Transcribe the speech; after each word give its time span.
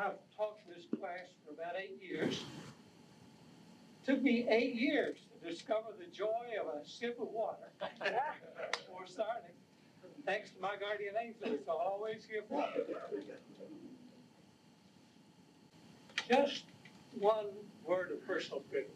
I've 0.00 0.16
taught 0.34 0.56
this 0.66 0.86
class 0.98 1.28
for 1.44 1.52
about 1.52 1.74
eight 1.78 2.00
years. 2.00 2.42
Took 4.06 4.22
me 4.22 4.46
eight 4.48 4.74
years 4.74 5.18
to 5.42 5.50
discover 5.50 5.88
the 5.98 6.06
joy 6.06 6.46
of 6.58 6.68
a 6.74 6.88
sip 6.88 7.20
of 7.20 7.28
water 7.28 7.68
before 7.78 9.06
starting. 9.06 9.50
Thanks 10.24 10.50
to 10.50 10.60
my 10.60 10.76
guardian 10.80 11.14
angel, 11.22 11.52
it's 11.54 11.68
always 11.68 12.24
here 12.24 12.42
for 12.48 12.60
me. 12.60 13.24
Just 16.30 16.64
one 17.18 17.46
word 17.84 18.10
of 18.12 18.26
personal 18.26 18.60
privilege. 18.60 18.88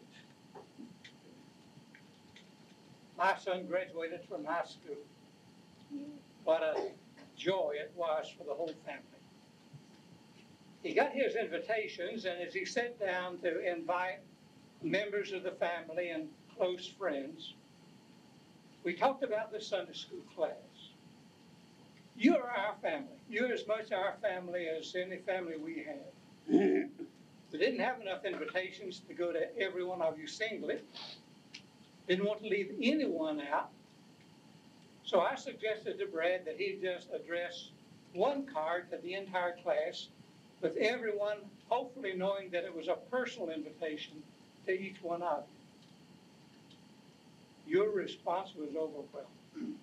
My 3.15 3.35
son 3.37 3.67
graduated 3.67 4.21
from 4.27 4.43
high 4.43 4.65
school. 4.65 4.97
What 6.45 6.63
a 6.63 6.89
joy 7.37 7.73
it 7.75 7.91
was 7.95 8.33
for 8.35 8.43
the 8.43 8.53
whole 8.53 8.73
family. 8.85 9.14
He 10.85 10.93
got 10.93 11.13
his 11.13 11.35
invitations, 11.35 12.25
and 12.25 12.39
as 12.39 12.53
he 12.53 12.63
sat 12.63 12.99
down 12.99 13.39
to 13.39 13.59
invite 13.67 14.19
members 14.83 15.31
of 15.31 15.41
the 15.41 15.53
family 15.53 16.09
and 16.09 16.29
close 16.55 16.85
friends, 16.85 17.55
we 18.83 18.93
talked 18.93 19.23
about 19.23 19.51
the 19.51 19.59
Sunday 19.59 19.93
school 19.93 20.21
class. 20.35 20.51
You 22.15 22.37
are 22.37 22.51
our 22.51 22.75
family. 22.83 23.17
You're 23.27 23.51
as 23.51 23.65
much 23.65 23.91
our 23.91 24.13
family 24.21 24.67
as 24.67 24.95
any 24.95 25.17
family 25.17 25.57
we 25.57 25.87
have. 25.87 26.11
we 27.51 27.57
didn't 27.57 27.79
have 27.79 27.99
enough 27.99 28.23
invitations 28.23 29.01
to 29.07 29.15
go 29.15 29.33
to 29.33 29.59
every 29.59 29.83
one 29.83 30.03
of 30.03 30.19
you 30.19 30.27
singly. 30.27 30.77
Didn't 32.07 32.25
want 32.25 32.43
to 32.43 32.47
leave 32.47 32.75
anyone 32.79 33.41
out. 33.41 33.71
So 35.03 35.21
I 35.21 35.33
suggested 35.33 35.97
to 35.97 36.05
Brad 36.05 36.45
that 36.45 36.57
he 36.59 36.77
just 36.79 37.07
address 37.11 37.69
one 38.13 38.45
card 38.45 38.91
to 38.91 38.97
the 38.97 39.15
entire 39.15 39.55
class, 39.63 40.09
with 40.61 40.77
everyone 40.77 41.37
hopefully 41.69 42.13
knowing 42.15 42.49
that 42.51 42.63
it 42.63 42.75
was 42.75 42.87
a 42.87 42.95
personal 43.11 43.49
invitation 43.49 44.13
to 44.65 44.71
each 44.71 44.97
one 45.01 45.21
of 45.21 45.43
you. 47.67 47.77
Your 47.77 47.91
response 47.91 48.53
was 48.55 48.69
overwhelming. 48.75 49.75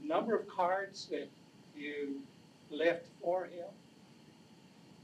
The 0.00 0.08
number 0.08 0.34
of 0.34 0.48
cards 0.48 1.06
that 1.10 1.28
you 1.76 2.22
left 2.70 3.06
for 3.22 3.44
him, 3.44 3.68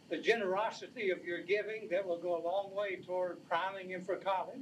the 0.08 0.18
generosity 0.18 1.10
of 1.10 1.24
your 1.24 1.40
giving 1.42 1.88
that 1.90 2.06
will 2.06 2.18
go 2.18 2.36
a 2.36 2.42
long 2.42 2.74
way 2.74 2.96
toward 2.96 3.36
priming 3.48 3.90
him 3.90 4.02
for 4.02 4.16
college, 4.16 4.60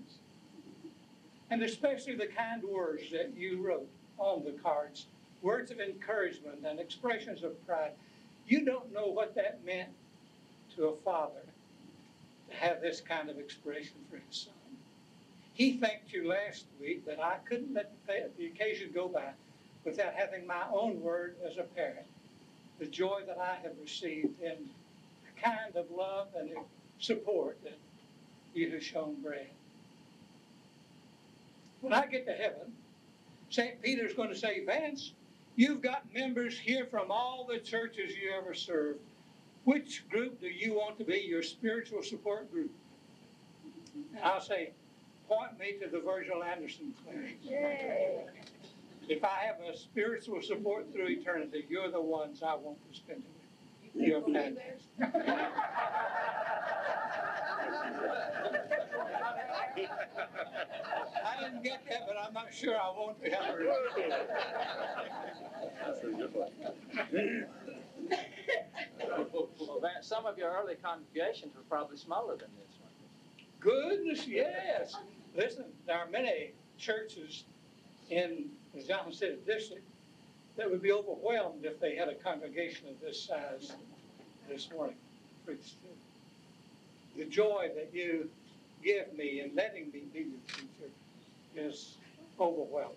and 1.51 1.63
especially 1.63 2.15
the 2.15 2.27
kind 2.27 2.63
words 2.63 3.11
that 3.13 3.33
you 3.37 3.63
wrote 3.63 3.89
on 4.19 4.45
the 4.45 4.53
cards 4.53 5.07
words 5.45 5.71
of 5.71 5.79
encouragement 5.79 6.65
and 6.67 6.81
expressions 6.81 7.45
of 7.45 7.67
pride. 7.67 7.93
You 8.47 8.65
don't 8.65 8.93
know 8.93 9.07
what 9.07 9.35
that 9.37 9.65
meant 9.65 9.89
to 10.77 10.87
a 10.87 10.97
father 10.97 11.43
to 12.51 12.57
have 12.57 12.81
this 12.81 13.01
kind 13.01 13.31
of 13.31 13.39
expression 13.39 13.97
for 14.11 14.17
his 14.17 14.37
son. 14.37 14.53
He 15.55 15.79
thanked 15.79 16.13
you 16.13 16.29
last 16.29 16.65
week 16.81 17.07
that 17.07 17.23
I 17.23 17.37
couldn't 17.49 17.75
let 17.75 17.93
the 18.07 18.47
occasion 18.47 18.91
go 18.93 19.09
by 19.09 19.31
without 19.85 20.15
having 20.15 20.47
my 20.47 20.65
own 20.73 21.01
word 21.01 21.37
as 21.49 21.59
a 21.59 21.63
parent. 21.63 22.07
The 22.81 22.87
joy 22.87 23.23
that 23.27 23.39
I 23.39 23.57
have 23.63 23.73
received 23.81 24.41
and 24.43 24.59
the 24.59 25.41
kind 25.41 25.77
of 25.77 25.91
love 25.91 26.29
and 26.37 26.51
support 26.99 27.59
that 27.63 27.79
you 28.53 28.71
have 28.73 28.83
shown 28.83 29.15
Brad. 29.23 29.47
When 31.81 31.93
I 31.93 32.07
get 32.07 32.27
to 32.27 32.33
heaven, 32.33 32.73
St. 33.51 33.81
Peter's 33.81 34.15
going 34.15 34.31
to 34.31 34.37
say, 34.37 34.65
Vance, 34.65 35.13
you've 35.57 35.83
got 35.83 36.03
members 36.15 36.59
here 36.59 36.87
from 36.87 37.11
all 37.11 37.47
the 37.51 37.59
churches 37.59 38.13
you 38.17 38.33
ever 38.37 38.55
served. 38.55 39.01
Which 39.65 40.09
group 40.09 40.41
do 40.41 40.47
you 40.49 40.75
want 40.75 40.99
to 40.99 41.05
be 41.05 41.19
your 41.27 41.43
spiritual 41.43 42.03
support 42.03 42.51
group? 42.53 42.71
And 44.15 44.25
I'll 44.25 44.41
say, 44.41 44.73
point 45.29 45.59
me 45.59 45.75
to 45.83 45.89
the 45.89 46.01
Virgil 46.01 46.43
Anderson 46.43 46.95
class. 47.05 47.17
If 49.09 49.25
I 49.25 49.39
have 49.47 49.57
a 49.67 49.77
spiritual 49.77 50.41
support 50.43 50.93
through 50.93 51.09
eternity, 51.09 51.65
you're 51.69 51.91
the 51.91 52.01
ones 52.01 52.43
I 52.43 52.55
want 52.55 52.79
to 52.91 52.97
spend 52.97 53.23
it 53.23 53.95
with. 53.95 54.07
You're. 54.07 54.23
I 59.77 61.41
didn't 61.43 61.63
get 61.65 61.85
that, 61.89 62.07
but 62.07 62.17
I'm 62.17 62.33
not 62.33 62.53
sure 62.53 62.77
I 62.77 62.89
want 62.91 63.23
to 63.25 63.31
have 63.31 63.45
her. 63.45 63.65
Well, 69.33 69.81
Vance, 69.81 70.07
some 70.07 70.27
of 70.27 70.39
your 70.39 70.51
early 70.53 70.77
congregations 70.83 71.55
were 71.55 71.63
probably 71.69 71.97
smaller 71.97 72.37
than 72.37 72.51
this 72.59 72.79
one. 72.81 72.91
Goodness, 73.61 74.27
yes. 74.27 74.97
Listen, 75.37 75.65
there 75.87 75.99
are 75.99 76.09
many 76.09 76.53
churches 76.79 77.45
in 78.11 78.51
the 78.75 78.83
Johnson 78.83 79.13
City 79.13 79.39
District 79.47 79.85
that 80.57 80.71
would 80.71 80.83
be 80.83 80.93
overwhelmed 80.93 81.65
if 81.65 81.81
they 81.81 81.97
had 81.97 82.09
a 82.09 82.15
congregation 82.15 82.89
of 82.89 83.01
this 83.01 83.21
size 83.21 83.73
this 84.49 84.71
morning. 84.73 84.97
The 87.17 87.25
joy 87.25 87.71
that 87.75 87.91
you 87.93 88.29
give 88.85 89.13
me 89.17 89.41
in 89.41 89.55
letting 89.57 89.91
me 89.91 90.03
be 90.13 90.21
your 90.21 90.41
teacher 90.47 90.93
is 91.57 91.97
overwhelming. 92.39 92.97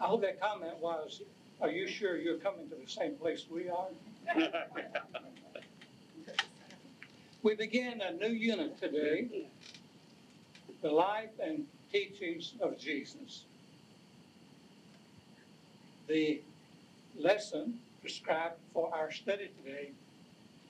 I 0.00 0.04
hope 0.04 0.22
that 0.22 0.40
comment 0.40 0.78
was, 0.80 1.22
are 1.60 1.70
you 1.70 1.86
sure 1.88 2.16
you're 2.16 2.38
coming 2.38 2.68
to 2.68 2.76
the 2.76 2.90
same 2.90 3.16
place 3.16 3.46
we 3.50 3.68
are? 3.68 3.88
We 7.44 7.56
begin 7.56 8.00
a 8.00 8.12
new 8.12 8.32
unit 8.32 8.80
today, 8.80 9.48
the 10.80 10.92
life 10.92 11.30
and 11.42 11.66
teachings 11.90 12.54
of 12.60 12.78
Jesus. 12.78 13.46
The 16.06 16.40
lesson 17.18 17.80
prescribed 18.00 18.60
for 18.72 18.94
our 18.94 19.10
study 19.10 19.50
today 19.64 19.90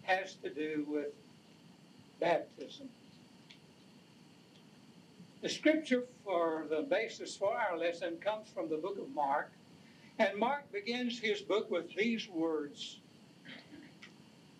has 0.02 0.34
to 0.42 0.50
do 0.50 0.84
with 0.88 1.08
baptism. 2.20 2.88
The 5.40 5.48
scripture 5.48 6.04
for 6.24 6.66
the 6.70 6.82
basis 6.82 7.36
for 7.36 7.56
our 7.56 7.76
lesson 7.76 8.16
comes 8.18 8.48
from 8.48 8.68
the 8.68 8.76
book 8.76 8.98
of 8.98 9.12
Mark, 9.14 9.50
and 10.18 10.38
Mark 10.38 10.70
begins 10.70 11.18
his 11.18 11.40
book 11.40 11.70
with 11.70 11.94
these 11.96 12.28
words 12.28 12.98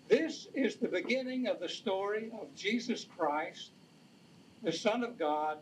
This 0.08 0.48
is 0.54 0.76
the 0.76 0.88
beginning 0.88 1.46
of 1.46 1.60
the 1.60 1.68
story 1.68 2.32
of 2.40 2.54
Jesus 2.56 3.06
Christ, 3.16 3.70
the 4.62 4.72
Son 4.72 5.04
of 5.04 5.18
God, 5.18 5.58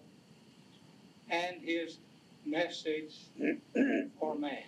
and 1.29 1.61
his 1.61 1.99
message 2.47 3.15
for 4.19 4.35
man. 4.35 4.65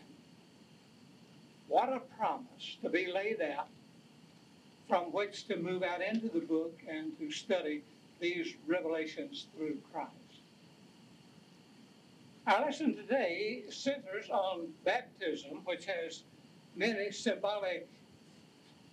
What 1.69 1.89
a 1.89 2.01
promise 2.19 2.77
to 2.83 2.91
be 2.91 3.11
laid 3.11 3.41
out 3.41 3.69
from 4.93 5.05
which 5.05 5.47
to 5.47 5.57
move 5.57 5.83
out 5.83 6.03
into 6.03 6.29
the 6.29 6.45
book 6.45 6.79
and 6.87 7.19
to 7.19 7.31
study 7.31 7.81
these 8.21 8.57
revelations 8.67 9.47
through 9.57 9.79
Christ. 9.91 10.13
Our 12.47 12.67
lesson 12.67 12.95
today 12.95 13.63
centers 13.71 14.29
on 14.29 14.69
baptism, 14.85 15.61
which 15.65 15.87
has 15.87 16.25
many 16.77 17.11
symbolic 17.11 17.89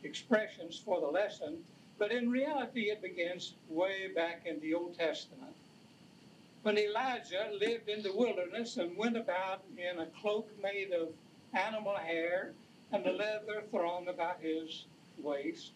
expressions 0.05 0.81
for 0.85 1.01
the 1.01 1.07
lesson, 1.07 1.57
but 1.97 2.13
in 2.13 2.31
reality 2.31 2.91
it 2.91 3.01
begins 3.01 3.55
way 3.67 4.07
back 4.15 4.43
in 4.45 4.61
the 4.61 4.73
Old 4.75 4.97
Testament 4.97 5.53
when 6.61 6.77
Elijah 6.77 7.49
lived 7.59 7.89
in 7.89 8.03
the 8.03 8.13
wilderness 8.13 8.77
and 8.77 8.95
went 8.95 9.17
about 9.17 9.63
in 9.77 9.99
a 9.99 10.05
cloak 10.21 10.49
made 10.63 10.93
of 10.93 11.09
animal 11.53 11.97
hair 11.97 12.53
and 12.93 13.05
a 13.05 13.11
leather 13.11 13.63
thrown 13.69 14.07
about 14.07 14.39
his 14.39 14.85
waist, 15.21 15.73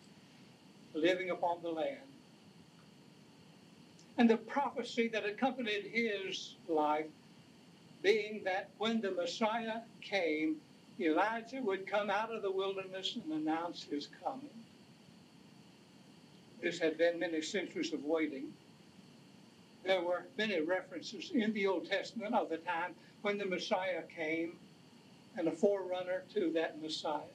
living 0.93 1.29
upon 1.29 1.61
the 1.61 1.69
land. 1.69 1.97
And 4.17 4.29
the 4.29 4.37
prophecy 4.37 5.07
that 5.09 5.25
accompanied 5.25 5.85
his 5.91 6.55
life 6.67 7.07
being 8.03 8.41
that 8.43 8.69
when 8.77 9.01
the 9.01 9.11
Messiah 9.11 9.79
came, 10.01 10.57
Elijah 10.99 11.61
would 11.61 11.87
come 11.87 12.09
out 12.09 12.33
of 12.33 12.41
the 12.41 12.51
wilderness 12.51 13.15
and 13.15 13.33
announce 13.33 13.83
his 13.83 14.09
coming. 14.23 14.49
This 16.61 16.79
had 16.79 16.97
been 16.97 17.19
many 17.19 17.41
centuries 17.41 17.91
of 17.91 18.05
waiting. 18.05 18.53
There 19.83 20.01
were 20.01 20.25
many 20.37 20.61
references 20.61 21.31
in 21.33 21.51
the 21.53 21.67
Old 21.67 21.89
Testament 21.89 22.35
of 22.35 22.49
the 22.49 22.57
time 22.57 22.93
when 23.21 23.37
the 23.37 23.45
Messiah 23.45 24.03
came 24.15 24.53
and 25.37 25.47
a 25.47 25.51
forerunner 25.51 26.23
to 26.35 26.51
that 26.53 26.81
Messiah. 26.81 27.32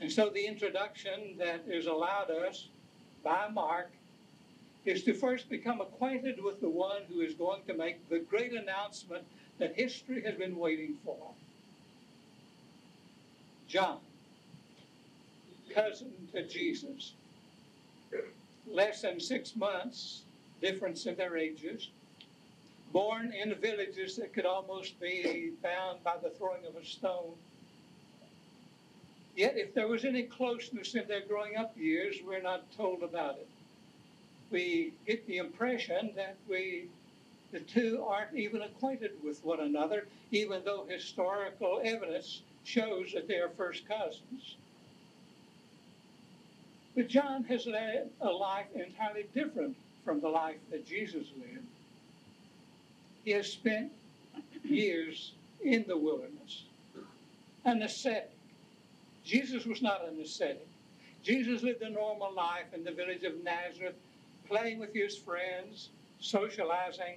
And 0.00 0.12
so 0.12 0.28
the 0.28 0.46
introduction 0.46 1.36
that 1.38 1.64
is 1.66 1.86
allowed 1.86 2.30
us 2.30 2.68
by 3.24 3.48
Mark 3.48 3.90
is 4.84 5.02
to 5.04 5.14
first 5.14 5.48
become 5.48 5.80
acquainted 5.80 6.42
with 6.42 6.60
the 6.60 6.68
one 6.68 7.02
who 7.08 7.20
is 7.20 7.34
going 7.34 7.62
to 7.66 7.74
make 7.74 8.08
the 8.08 8.20
great 8.20 8.52
announcement 8.52 9.24
that 9.58 9.74
history 9.74 10.22
has 10.22 10.34
been 10.36 10.56
waiting 10.56 10.96
for. 11.04 11.16
John, 13.68 13.98
cousin 15.74 16.12
to 16.32 16.46
Jesus, 16.46 17.12
less 18.70 19.02
than 19.02 19.18
six 19.18 19.56
months 19.56 20.22
difference 20.60 21.06
in 21.06 21.16
their 21.16 21.36
ages, 21.36 21.88
born 22.92 23.32
in 23.32 23.54
villages 23.56 24.16
that 24.16 24.32
could 24.32 24.46
almost 24.46 24.98
be 25.00 25.52
found 25.62 26.02
by 26.04 26.16
the 26.22 26.30
throwing 26.30 26.64
of 26.66 26.76
a 26.76 26.84
stone. 26.84 27.34
Yet, 29.36 29.58
if 29.58 29.74
there 29.74 29.86
was 29.86 30.06
any 30.06 30.22
closeness 30.22 30.94
in 30.94 31.06
their 31.06 31.20
growing 31.20 31.56
up 31.56 31.76
years, 31.76 32.16
we're 32.26 32.40
not 32.40 32.64
told 32.74 33.02
about 33.02 33.36
it. 33.36 33.46
We 34.50 34.94
get 35.06 35.26
the 35.26 35.36
impression 35.36 36.12
that 36.16 36.36
we, 36.48 36.86
the 37.52 37.60
two 37.60 38.02
aren't 38.08 38.34
even 38.34 38.62
acquainted 38.62 39.12
with 39.22 39.44
one 39.44 39.60
another, 39.60 40.06
even 40.30 40.62
though 40.64 40.86
historical 40.88 41.82
evidence 41.84 42.40
shows 42.64 43.12
that 43.12 43.28
they 43.28 43.34
are 43.34 43.50
first 43.50 43.86
cousins. 43.86 44.56
But 46.94 47.08
John 47.08 47.44
has 47.44 47.66
led 47.66 48.08
a 48.22 48.30
life 48.30 48.66
entirely 48.74 49.26
different 49.34 49.76
from 50.02 50.20
the 50.20 50.28
life 50.28 50.56
that 50.70 50.86
Jesus 50.86 51.26
lived. 51.38 51.66
He 53.22 53.32
has 53.32 53.52
spent 53.52 53.92
years 54.64 55.32
in 55.62 55.84
the 55.86 55.96
wilderness, 55.98 56.64
an 57.66 57.82
ascetic. 57.82 58.30
Jesus 59.26 59.66
was 59.66 59.82
not 59.82 60.06
an 60.08 60.20
ascetic. 60.20 60.66
Jesus 61.24 61.62
lived 61.62 61.82
a 61.82 61.90
normal 61.90 62.32
life 62.32 62.72
in 62.72 62.84
the 62.84 62.92
village 62.92 63.24
of 63.24 63.42
Nazareth, 63.42 63.96
playing 64.48 64.78
with 64.78 64.94
his 64.94 65.16
friends, 65.16 65.88
socializing, 66.20 67.16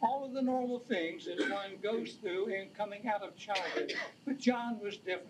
all 0.00 0.24
of 0.24 0.32
the 0.32 0.40
normal 0.40 0.78
things 0.78 1.26
that 1.26 1.38
one 1.50 1.72
goes 1.82 2.14
through 2.22 2.46
in 2.46 2.68
coming 2.76 3.06
out 3.06 3.22
of 3.22 3.36
childhood. 3.36 3.92
But 4.26 4.38
John 4.38 4.80
was 4.80 4.96
different. 4.96 5.28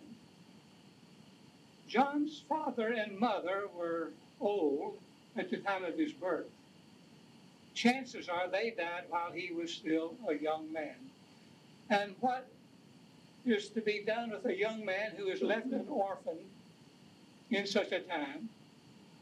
John's 1.89 2.43
father 2.49 2.93
and 2.93 3.19
mother 3.19 3.65
were 3.77 4.11
old 4.41 4.97
at 5.37 5.51
the 5.51 5.57
time 5.57 5.85
of 5.85 5.99
his 5.99 6.13
birth. 6.13 6.47
Chances 7.75 8.29
are 8.29 8.49
they 8.49 8.71
died 8.71 9.05
while 9.09 9.33
he 9.33 9.53
was 9.53 9.73
still 9.73 10.15
a 10.29 10.35
young 10.35 10.73
man. 10.73 10.95
And 11.91 12.15
what 12.21 12.47
is 13.44 13.69
to 13.70 13.81
be 13.81 14.02
done 14.06 14.31
with 14.31 14.44
a 14.46 14.56
young 14.56 14.85
man 14.85 15.12
who 15.17 15.29
is 15.29 15.43
left 15.43 15.67
an 15.67 15.87
orphan 15.88 16.38
in 17.50 17.67
such 17.67 17.93
a 17.93 18.00
time? 18.00 18.49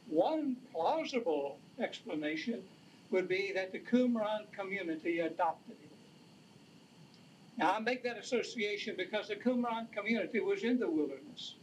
One 0.09 0.57
plausible 0.73 1.59
explanation 1.81 2.63
would 3.11 3.29
be 3.29 3.53
that 3.55 3.73
the 3.73 3.79
Qumran 3.79 4.51
community 4.53 5.21
adopted 5.21 5.77
him. 5.77 5.91
Now, 7.59 7.73
I 7.73 7.81
make 7.81 8.03
that 8.05 8.19
association 8.19 8.95
because 8.97 9.29
the 9.29 9.37
Qumran 9.37 9.93
community 9.93 10.41
was 10.41 10.63
in 10.63 10.79
the 10.79 10.89
wilderness. 10.89 11.55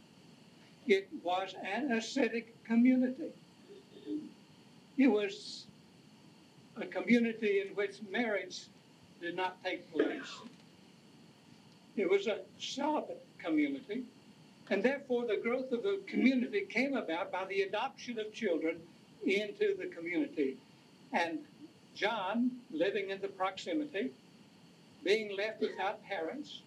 It 0.86 1.08
was 1.22 1.54
an 1.62 1.92
ascetic 1.92 2.62
community. 2.64 3.30
It 4.96 5.08
was 5.08 5.64
a 6.76 6.86
community 6.86 7.60
in 7.60 7.74
which 7.74 7.96
marriage 8.10 8.66
did 9.20 9.36
not 9.36 9.62
take 9.64 9.92
place. 9.92 10.40
It 12.00 12.08
was 12.08 12.26
a 12.26 12.38
celibate 12.58 13.22
community, 13.38 14.04
and 14.70 14.82
therefore 14.82 15.26
the 15.26 15.36
growth 15.36 15.70
of 15.70 15.82
the 15.82 16.00
community 16.06 16.62
came 16.62 16.96
about 16.96 17.30
by 17.30 17.44
the 17.44 17.60
adoption 17.60 18.18
of 18.18 18.32
children 18.32 18.78
into 19.26 19.76
the 19.76 19.86
community. 19.86 20.56
And 21.12 21.40
John, 21.94 22.52
living 22.70 23.10
in 23.10 23.20
the 23.20 23.28
proximity, 23.28 24.12
being 25.04 25.36
left 25.36 25.60
without 25.60 26.02
parents, 26.04 26.62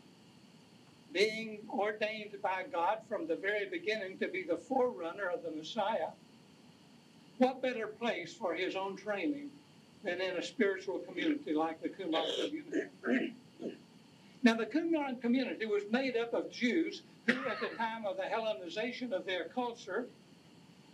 being 1.12 1.60
ordained 1.74 2.40
by 2.44 2.66
God 2.72 3.00
from 3.10 3.26
the 3.26 3.36
very 3.36 3.68
beginning 3.68 4.20
to 4.20 4.28
be 4.28 4.44
the 4.44 4.58
forerunner 4.58 5.30
of 5.30 5.42
the 5.42 5.52
Messiah, 5.52 6.10
what 7.40 7.60
better 7.60 7.88
place 7.88 8.36
for 8.36 8.54
his 8.54 8.76
own 8.76 8.98
training 8.98 9.50
than 10.04 10.22
in 10.22 10.38
a 10.38 10.44
spiritual 10.44 11.00
community 11.00 11.54
like 11.54 11.82
the 11.82 11.90
Qumran 11.90 12.46
community? 12.46 13.34
Now, 14.44 14.56
the 14.56 14.66
Qumran 14.66 15.22
community 15.22 15.66
was 15.66 15.84
made 15.92 16.18
up 16.18 16.34
of 16.34 16.52
Jews 16.52 17.02
who, 17.28 17.34
at 17.48 17.60
the 17.62 17.76
time 17.78 18.06
of 18.06 18.18
the 18.18 18.24
Hellenization 18.24 19.14
of 19.14 19.26
their 19.26 19.46
culture 19.46 20.06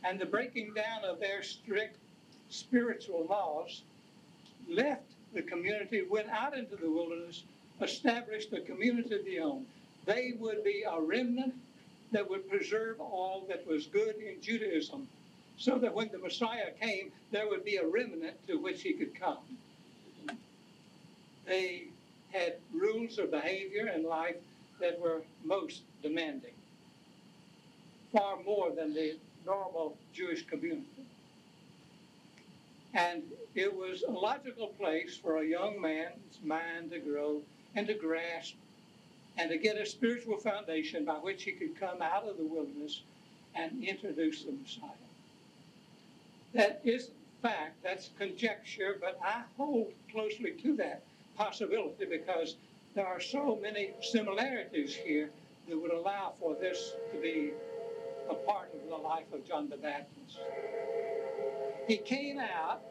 and 0.04 0.20
the 0.20 0.26
breaking 0.26 0.74
down 0.74 1.04
of 1.04 1.20
their 1.20 1.42
strict 1.42 1.98
spiritual 2.50 3.26
laws, 3.28 3.82
left 4.68 5.12
the 5.34 5.42
community, 5.42 6.04
went 6.04 6.30
out 6.30 6.58
into 6.58 6.76
the 6.76 6.90
wilderness, 6.90 7.44
established 7.82 8.54
a 8.54 8.62
community 8.62 9.16
of 9.16 9.26
their 9.26 9.44
own 9.44 9.66
they 10.10 10.34
would 10.40 10.64
be 10.64 10.84
a 10.90 11.00
remnant 11.00 11.54
that 12.12 12.28
would 12.28 12.50
preserve 12.50 13.00
all 13.00 13.46
that 13.48 13.66
was 13.68 13.86
good 13.86 14.16
in 14.16 14.42
Judaism, 14.42 15.08
so 15.58 15.78
that 15.78 15.94
when 15.94 16.10
the 16.12 16.18
Messiah 16.18 16.72
came, 16.82 17.12
there 17.32 17.48
would 17.48 17.64
be 17.64 17.76
a 17.76 17.86
remnant 17.86 18.36
to 18.48 18.56
which 18.56 18.82
he 18.82 18.94
could 18.94 19.14
come. 19.14 19.38
They 21.46 21.90
had 22.32 22.56
rules 22.74 23.18
of 23.18 23.32
behavior 23.32 23.88
and 23.88 24.04
life 24.06 24.36
that 24.80 25.00
were 25.00 25.22
most 25.44 25.82
demanding, 26.02 26.54
far 28.12 28.38
more 28.44 28.72
than 28.72 28.94
the 28.94 29.18
normal 29.46 29.98
Jewish 30.14 30.46
community. 30.46 31.06
And 32.94 33.24
it 33.56 33.74
was 33.74 34.04
a 34.04 34.12
logical 34.12 34.68
place 34.68 35.16
for 35.16 35.38
a 35.38 35.46
young 35.46 35.80
man's 35.80 36.40
mind 36.44 36.92
to 36.92 37.00
grow 37.00 37.42
and 37.76 37.88
to 37.88 37.94
grasp 37.94 38.56
and 39.38 39.50
to 39.50 39.58
get 39.58 39.78
a 39.78 39.86
spiritual 39.86 40.38
foundation 40.38 41.06
by 41.06 41.14
which 41.14 41.44
he 41.44 41.52
could 41.52 41.80
come 41.80 42.02
out 42.02 42.28
of 42.28 42.38
the 42.38 42.44
wilderness 42.44 43.02
and 43.56 43.84
introduce 43.84 44.44
the 44.44 44.52
Messiah. 44.52 44.90
That 46.54 46.82
is 46.84 47.12
fact, 47.42 47.82
that's 47.84 48.10
conjecture, 48.18 48.98
but 49.00 49.20
I 49.24 49.44
hold 49.56 49.94
closely 50.12 50.52
to 50.64 50.76
that 50.78 51.04
possibility 51.40 52.06
because 52.06 52.58
there 52.96 53.08
are 53.08 53.22
so 53.22 53.58
many 53.62 53.92
similarities 54.02 54.94
here 54.94 55.30
that 55.70 55.82
would 55.82 55.92
allow 55.92 56.34
for 56.38 56.54
this 56.56 56.92
to 57.14 57.22
be 57.22 57.52
a 58.30 58.34
part 58.34 58.70
of 58.74 58.90
the 58.90 58.96
life 58.96 59.32
of 59.34 59.48
John 59.48 59.70
the 59.70 59.78
Baptist. 59.78 60.38
He 61.88 61.98
came 61.98 62.40
out 62.40 62.82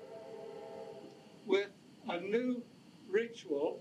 with 1.46 1.68
a 2.08 2.20
new 2.20 2.62
ritual 3.10 3.80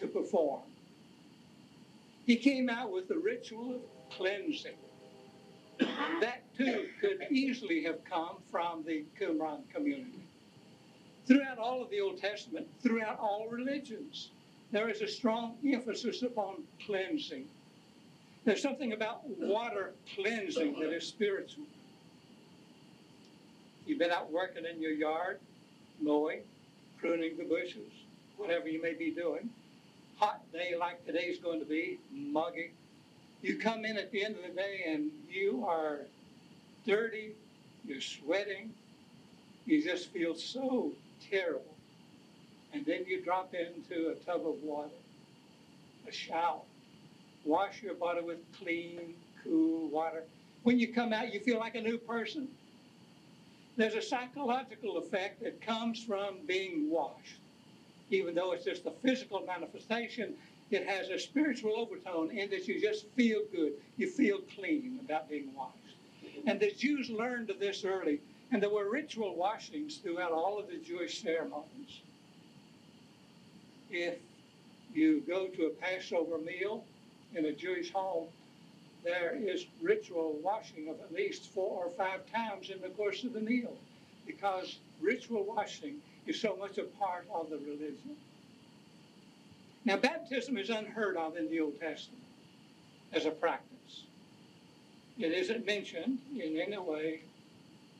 to 0.00 0.06
perform. 0.06 0.62
He 2.26 2.36
came 2.36 2.68
out 2.68 2.92
with 2.92 3.08
the 3.08 3.18
ritual 3.18 3.76
of 3.76 4.16
cleansing. 4.16 4.76
That 5.78 6.42
too 6.56 6.88
could 7.00 7.26
easily 7.30 7.82
have 7.84 8.04
come 8.04 8.36
from 8.50 8.84
the 8.86 9.04
Qumran 9.18 9.62
community. 9.74 10.21
Throughout 11.26 11.58
all 11.58 11.82
of 11.82 11.90
the 11.90 12.00
Old 12.00 12.20
Testament, 12.20 12.66
throughout 12.82 13.18
all 13.18 13.46
religions, 13.48 14.30
there 14.70 14.88
is 14.88 15.00
a 15.02 15.08
strong 15.08 15.56
emphasis 15.64 16.22
upon 16.22 16.62
cleansing. 16.84 17.46
There's 18.44 18.62
something 18.62 18.92
about 18.92 19.20
water 19.38 19.92
cleansing 20.14 20.80
that 20.80 20.92
is 20.92 21.06
spiritual. 21.06 21.64
You've 23.86 23.98
been 23.98 24.10
out 24.10 24.32
working 24.32 24.64
in 24.64 24.80
your 24.80 24.92
yard, 24.92 25.38
mowing, 26.00 26.40
pruning 26.98 27.36
the 27.36 27.44
bushes, 27.44 27.90
whatever 28.36 28.68
you 28.68 28.82
may 28.82 28.94
be 28.94 29.10
doing 29.10 29.50
hot 30.22 30.40
day 30.52 30.76
like 30.78 31.04
today's 31.04 31.40
going 31.40 31.58
to 31.58 31.66
be, 31.66 31.98
muggy. 32.12 32.70
You 33.42 33.58
come 33.58 33.84
in 33.84 33.96
at 33.96 34.12
the 34.12 34.24
end 34.24 34.36
of 34.36 34.42
the 34.42 34.54
day 34.54 34.84
and 34.86 35.10
you 35.28 35.64
are 35.66 36.02
dirty, 36.86 37.32
you're 37.84 38.00
sweating, 38.00 38.72
you 39.66 39.82
just 39.82 40.10
feel 40.10 40.36
so 40.36 40.92
terrible. 41.30 41.74
And 42.72 42.84
then 42.86 43.04
you 43.06 43.22
drop 43.22 43.54
into 43.54 44.08
a 44.08 44.14
tub 44.14 44.46
of 44.46 44.62
water, 44.62 44.90
a 46.08 46.12
shower. 46.12 46.60
Wash 47.44 47.82
your 47.82 47.94
body 47.94 48.22
with 48.22 48.38
clean, 48.58 49.14
cool 49.42 49.88
water. 49.88 50.24
When 50.62 50.78
you 50.78 50.92
come 50.92 51.12
out, 51.12 51.34
you 51.34 51.40
feel 51.40 51.58
like 51.58 51.74
a 51.74 51.80
new 51.80 51.98
person. 51.98 52.48
There's 53.76 53.94
a 53.94 54.02
psychological 54.02 54.98
effect 54.98 55.42
that 55.42 55.60
comes 55.60 56.02
from 56.02 56.36
being 56.46 56.90
washed 56.90 57.40
even 58.12 58.34
though 58.34 58.52
it's 58.52 58.64
just 58.64 58.86
a 58.86 58.90
physical 59.02 59.42
manifestation, 59.46 60.34
it 60.70 60.86
has 60.86 61.08
a 61.08 61.18
spiritual 61.18 61.74
overtone 61.76 62.30
in 62.30 62.50
that 62.50 62.68
you 62.68 62.80
just 62.80 63.06
feel 63.14 63.42
good. 63.52 63.72
You 63.96 64.08
feel 64.08 64.38
clean 64.54 65.00
about 65.04 65.28
being 65.28 65.52
washed. 65.54 65.76
And 66.46 66.58
the 66.60 66.70
Jews 66.70 67.10
learned 67.10 67.50
of 67.50 67.58
this 67.58 67.84
early, 67.84 68.20
and 68.52 68.62
there 68.62 68.70
were 68.70 68.90
ritual 68.90 69.34
washings 69.34 69.96
throughout 69.96 70.30
all 70.30 70.58
of 70.58 70.68
the 70.68 70.76
Jewish 70.76 71.22
ceremonies. 71.22 72.02
If 73.90 74.18
you 74.94 75.22
go 75.26 75.46
to 75.48 75.66
a 75.66 75.70
Passover 75.70 76.36
meal 76.38 76.84
in 77.34 77.46
a 77.46 77.52
Jewish 77.52 77.90
home, 77.92 78.28
there 79.04 79.34
is 79.34 79.64
ritual 79.80 80.38
washing 80.42 80.88
of 80.88 81.00
at 81.00 81.12
least 81.12 81.50
four 81.52 81.84
or 81.84 81.90
five 81.92 82.20
times 82.30 82.68
in 82.68 82.80
the 82.82 82.90
course 82.90 83.24
of 83.24 83.32
the 83.32 83.40
meal 83.40 83.74
because 84.26 84.78
ritual 85.00 85.44
washing 85.44 85.96
is 86.26 86.38
so 86.38 86.54
much 86.56 86.76
a 86.76 86.84
part 86.84 87.26
of 87.34 87.48
the 87.48 87.56
religion. 87.56 88.16
Now, 89.84 89.96
baptism 89.96 90.58
is 90.58 90.70
unheard 90.70 91.16
of 91.16 91.36
in 91.36 91.50
the 91.50 91.60
Old 91.60 91.80
Testament 91.80 92.22
as 93.12 93.24
a 93.24 93.30
practice. 93.30 94.04
it 95.18 95.32
isn't 95.32 95.66
mentioned 95.66 96.18
in 96.38 96.60
any 96.60 96.78
way 96.78 97.22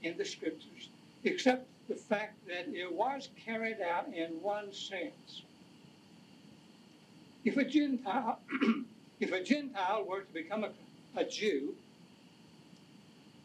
in 0.02 0.16
the 0.16 0.24
scriptures, 0.24 0.88
except 1.24 1.66
the 1.88 1.94
fact 1.94 2.34
that 2.46 2.68
it 2.74 2.92
was 2.92 3.28
carried 3.44 3.80
out 3.80 4.06
in 4.14 4.30
one 4.42 4.72
sense. 4.72 5.42
If 7.44 7.56
a 7.56 7.64
Gentile, 7.64 8.38
if 9.20 9.32
a 9.32 9.42
Gentile 9.42 10.04
were 10.04 10.22
to 10.22 10.32
become 10.32 10.64
a, 10.64 10.70
a 11.16 11.24
Jew, 11.24 11.74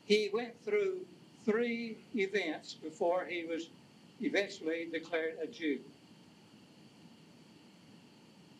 he 0.05 0.29
went 0.33 0.53
through 0.63 0.99
three 1.45 1.97
events 2.15 2.73
before 2.73 3.25
he 3.25 3.45
was 3.45 3.69
eventually 4.21 4.87
declared 4.91 5.35
a 5.41 5.47
Jew. 5.47 5.79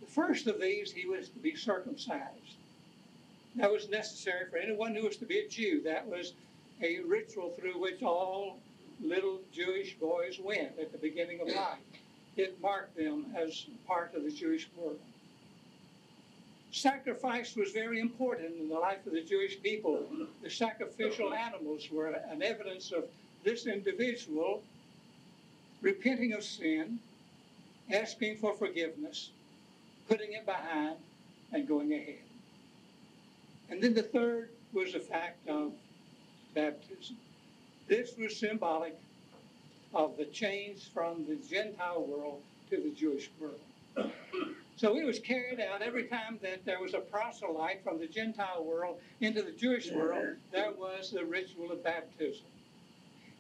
The 0.01 0.07
first 0.07 0.47
of 0.47 0.59
these, 0.59 0.91
he 0.91 1.07
was 1.07 1.29
to 1.29 1.39
be 1.39 1.55
circumcised. 1.55 2.55
That 3.55 3.71
was 3.71 3.89
necessary 3.89 4.49
for 4.49 4.57
anyone 4.57 4.93
who 4.93 5.03
was 5.03 5.17
to 5.17 5.25
be 5.25 5.39
a 5.39 5.47
Jew. 5.47 5.81
That 5.83 6.07
was 6.07 6.33
a 6.81 6.99
ritual 6.99 7.51
through 7.51 7.79
which 7.79 8.03
all 8.03 8.59
little 9.01 9.39
Jewish 9.51 9.95
boys 9.95 10.39
went 10.39 10.77
at 10.79 10.91
the 10.91 10.97
beginning 10.97 11.41
of 11.41 11.47
life. 11.47 11.79
It 12.35 12.59
marked 12.61 12.95
them 12.95 13.25
as 13.35 13.65
part 13.87 14.13
of 14.15 14.23
the 14.23 14.31
Jewish 14.31 14.67
world. 14.75 14.99
Sacrifice 16.71 17.55
was 17.55 17.71
very 17.71 17.99
important 17.99 18.59
in 18.59 18.69
the 18.69 18.77
life 18.77 19.05
of 19.07 19.13
the 19.13 19.23
Jewish 19.23 19.61
people. 19.61 20.05
The 20.43 20.49
sacrificial 20.49 21.33
animals 21.33 21.89
were 21.91 22.07
an 22.07 22.43
evidence 22.43 22.91
of 22.91 23.05
this 23.43 23.65
individual 23.65 24.61
repenting 25.81 26.33
of 26.33 26.43
sin, 26.43 26.99
asking 27.91 28.37
for 28.37 28.53
forgiveness, 28.53 29.31
putting 30.07 30.33
it 30.33 30.45
behind, 30.45 30.97
and 31.53 31.67
going 31.67 31.93
ahead. 31.93 32.19
And 33.69 33.81
then 33.81 33.93
the 33.93 34.03
third 34.03 34.49
was 34.73 34.93
the 34.93 34.99
fact 34.99 35.47
of 35.47 35.71
baptism. 36.57 37.17
This 37.87 38.17
was 38.17 38.35
symbolic 38.35 38.95
of 39.93 40.17
the 40.17 40.25
change 40.25 40.91
from 40.91 41.25
the 41.27 41.35
Gentile 41.35 42.03
world 42.03 42.41
to 42.71 42.77
the 42.77 42.91
Jewish 42.91 43.29
world. 43.39 44.11
So 44.77 44.95
it 44.95 45.05
was 45.07 45.17
carried 45.17 45.59
out 45.59 45.81
every 45.81 46.03
time 46.03 46.37
that 46.43 46.63
there 46.63 46.79
was 46.79 46.93
a 46.93 46.99
proselyte 46.99 47.83
from 47.83 47.97
the 47.97 48.05
Gentile 48.05 48.63
world 48.63 48.99
into 49.21 49.41
the 49.41 49.51
Jewish 49.51 49.89
world, 49.89 50.35
there 50.51 50.71
was 50.71 51.09
the 51.09 51.25
ritual 51.25 51.71
of 51.71 51.83
baptism. 51.83 52.45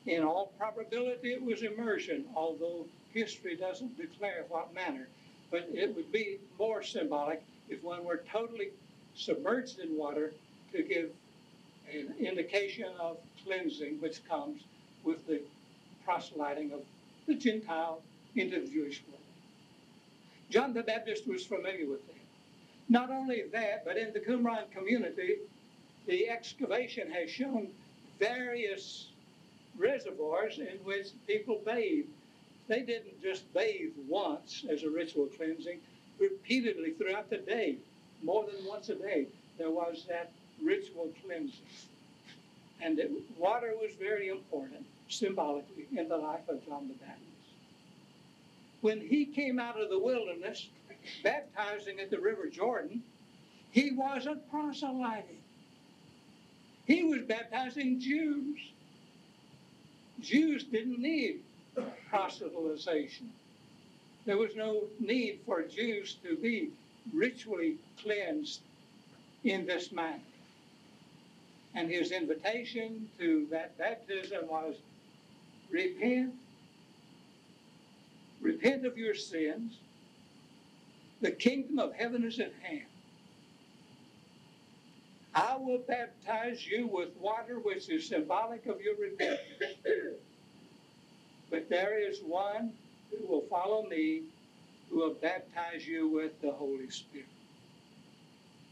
In 0.07 0.23
all 0.23 0.51
probability, 0.57 1.33
it 1.33 1.43
was 1.43 1.61
immersion, 1.61 2.25
although 2.35 2.87
history 3.13 3.55
doesn't 3.55 3.99
declare 3.99 4.45
what 4.49 4.73
manner. 4.73 5.07
But 5.51 5.69
it 5.71 5.95
would 5.95 6.11
be 6.11 6.39
more 6.57 6.81
symbolic 6.81 7.43
if 7.69 7.83
one 7.83 8.03
were 8.03 8.23
totally 8.31 8.71
submerged 9.13 9.77
in 9.77 9.95
water 9.95 10.33
to 10.71 10.81
give 10.81 11.11
an 11.91 12.13
indication 12.19 12.89
of 12.99 13.17
cleansing, 13.43 13.99
which 13.99 14.27
comes 14.27 14.61
with 15.03 15.25
the 15.27 15.41
proselyting 16.03 16.71
of 16.71 16.81
the 17.27 17.35
Gentile 17.35 18.01
into 18.35 18.59
the 18.61 18.67
Jewish 18.67 19.03
world. 19.07 19.21
John 20.49 20.73
the 20.73 20.83
Baptist 20.83 21.27
was 21.27 21.45
familiar 21.45 21.87
with 21.87 22.05
that. 22.07 22.15
Not 22.89 23.09
only 23.09 23.43
that, 23.51 23.83
but 23.85 23.97
in 23.97 24.13
the 24.13 24.19
Qumran 24.19 24.71
community, 24.71 25.35
the 26.05 26.29
excavation 26.29 27.11
has 27.11 27.29
shown 27.29 27.67
various 28.17 29.07
reservoirs 29.77 30.59
in 30.59 30.77
which 30.83 31.07
people 31.27 31.61
bathed. 31.65 32.07
They 32.67 32.81
didn't 32.81 33.21
just 33.21 33.51
bathe 33.53 33.91
once 34.07 34.65
as 34.69 34.83
a 34.83 34.89
ritual 34.89 35.27
cleansing, 35.27 35.79
repeatedly 36.19 36.91
throughout 36.91 37.29
the 37.29 37.37
day, 37.37 37.77
more 38.23 38.45
than 38.45 38.65
once 38.65 38.89
a 38.89 38.95
day, 38.95 39.27
there 39.57 39.69
was 39.69 40.05
that 40.07 40.31
ritual 40.63 41.11
cleansing. 41.23 41.59
And 42.81 42.99
it, 42.99 43.11
water 43.37 43.73
was 43.79 43.91
very 43.99 44.29
important 44.29 44.85
symbolically 45.09 45.87
in 45.95 46.07
the 46.07 46.17
life 46.17 46.47
of 46.49 46.65
John 46.65 46.87
the 46.87 46.93
Baptist. 46.95 47.23
When 48.81 49.01
he 49.01 49.25
came 49.25 49.59
out 49.59 49.81
of 49.81 49.89
the 49.89 49.99
wilderness, 49.99 50.67
baptizing 51.23 51.99
at 51.99 52.11
the 52.11 52.19
River 52.19 52.47
Jordan, 52.47 53.01
he 53.71 53.91
wasn't 53.91 54.49
proselyting. 54.49 55.41
He 56.85 57.03
was 57.03 57.21
baptizing 57.21 57.99
Jews. 57.99 58.59
Jews 60.21 60.63
didn't 60.63 60.99
need 60.99 61.41
proselytization. 62.11 63.29
There 64.25 64.37
was 64.37 64.55
no 64.55 64.83
need 64.99 65.39
for 65.45 65.61
Jews 65.63 66.17
to 66.23 66.35
be 66.35 66.69
ritually 67.13 67.77
cleansed 68.01 68.61
in 69.43 69.65
this 69.65 69.91
manner. 69.91 70.19
And 71.77 71.91
his 71.91 72.11
invitation 72.11 73.07
to 73.19 73.45
that 73.51 73.77
baptism 73.77 74.47
was 74.47 74.77
repent, 75.69 76.33
repent 78.41 78.83
of 78.83 78.97
your 78.97 79.13
sins. 79.13 79.77
The 81.21 81.29
kingdom 81.29 81.77
of 81.77 81.93
heaven 81.93 82.23
is 82.23 82.39
at 82.39 82.51
hand. 82.63 82.87
I 85.35 85.55
will 85.55 85.77
baptize 85.87 86.65
you 86.65 86.87
with 86.87 87.09
water, 87.19 87.59
which 87.59 87.89
is 87.89 88.07
symbolic 88.07 88.65
of 88.65 88.81
your 88.81 88.95
repentance. 88.95 89.43
but 91.51 91.69
there 91.69 91.99
is 91.99 92.21
one 92.21 92.73
who 93.11 93.27
will 93.27 93.45
follow 93.51 93.83
me, 93.83 94.23
who 94.89 94.97
will 94.97 95.13
baptize 95.13 95.87
you 95.87 96.09
with 96.09 96.41
the 96.41 96.51
Holy 96.51 96.89
Spirit. 96.89 97.27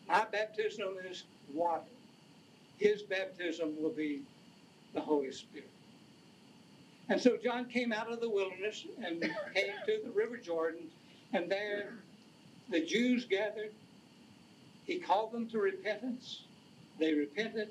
My 0.07 0.25
baptism 0.31 0.95
is 1.07 1.25
water. 1.53 1.83
His 2.77 3.01
baptism 3.03 3.75
will 3.81 3.91
be 3.91 4.21
the 4.93 5.01
Holy 5.01 5.31
Spirit. 5.31 5.69
And 7.09 7.21
so 7.21 7.37
John 7.37 7.65
came 7.65 7.93
out 7.93 8.11
of 8.11 8.19
the 8.19 8.29
wilderness 8.29 8.85
and 9.03 9.21
came 9.21 9.73
to 9.85 10.01
the 10.03 10.11
River 10.11 10.37
Jordan, 10.37 10.87
and 11.33 11.49
there 11.49 11.93
the 12.69 12.81
Jews 12.81 13.25
gathered. 13.25 13.71
He 14.85 14.99
called 14.99 15.31
them 15.31 15.47
to 15.49 15.59
repentance. 15.59 16.41
They 16.99 17.13
repented. 17.13 17.69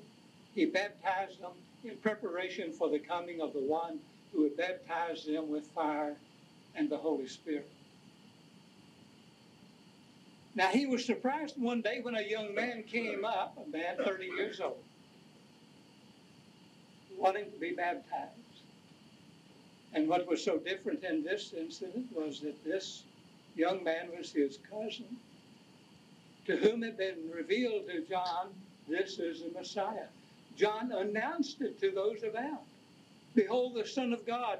He 0.53 0.65
baptized 0.65 1.41
them 1.41 1.51
in 1.83 1.97
preparation 1.97 2.71
for 2.71 2.89
the 2.89 2.99
coming 2.99 3.41
of 3.41 3.53
the 3.53 3.59
one 3.59 3.99
who 4.31 4.43
would 4.43 4.57
baptize 4.57 5.25
them 5.25 5.49
with 5.49 5.67
fire 5.67 6.15
and 6.75 6.89
the 6.89 6.97
Holy 6.97 7.27
Spirit. 7.27 7.69
Now 10.55 10.69
he 10.69 10.85
was 10.85 11.03
surprised 11.03 11.55
one 11.61 11.81
day 11.81 11.99
when 12.01 12.15
a 12.15 12.21
young 12.21 12.55
man 12.55 12.83
came 12.83 13.25
up, 13.25 13.57
a 13.57 13.69
man 13.69 13.97
30 13.97 14.25
years 14.25 14.61
old, 14.61 14.81
wanting 17.25 17.51
to 17.51 17.59
be 17.59 17.71
baptized. 17.71 18.31
And 19.93 20.07
what 20.07 20.27
was 20.27 20.43
so 20.43 20.57
different 20.57 21.03
in 21.03 21.23
this 21.23 21.53
incident 21.57 22.07
was 22.13 22.41
that 22.41 22.63
this 22.63 23.03
young 23.55 23.83
man 23.83 24.09
was 24.15 24.31
his 24.31 24.59
cousin, 24.69 25.17
to 26.45 26.57
whom 26.57 26.83
had 26.83 26.97
been 26.97 27.31
revealed 27.33 27.87
to 27.87 28.01
John, 28.01 28.49
this 28.87 29.17
is 29.17 29.41
the 29.41 29.51
Messiah. 29.57 30.07
John 30.55 30.91
announced 30.91 31.61
it 31.61 31.79
to 31.81 31.91
those 31.91 32.23
about. 32.23 32.61
Behold, 33.33 33.73
the 33.73 33.87
Son 33.87 34.13
of 34.13 34.25
God 34.25 34.59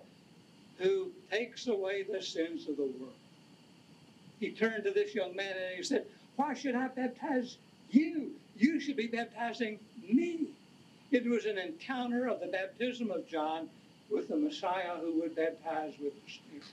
who 0.79 1.11
takes 1.31 1.67
away 1.67 2.03
the 2.03 2.21
sins 2.21 2.67
of 2.67 2.77
the 2.77 2.83
world 2.83 3.13
he 4.39 4.51
turned 4.51 4.83
to 4.83 4.91
this 4.91 5.15
young 5.15 5.35
man 5.35 5.53
and 5.55 5.77
he 5.77 5.83
said, 5.83 6.05
Why 6.35 6.53
should 6.53 6.75
I 6.75 6.87
baptize 6.89 7.57
you? 7.91 8.31
You 8.57 8.79
should 8.79 8.97
be 8.97 9.07
baptizing 9.07 9.79
me. 10.01 10.47
It 11.15 11.25
was 11.25 11.45
an 11.45 11.57
encounter 11.57 12.27
of 12.27 12.41
the 12.41 12.47
baptism 12.47 13.09
of 13.09 13.25
John 13.25 13.69
with 14.09 14.27
the 14.27 14.35
Messiah 14.35 14.97
who 14.99 15.21
would 15.21 15.33
baptize 15.33 15.93
with 15.97 16.13
the 16.13 16.29
Spirit. 16.29 16.65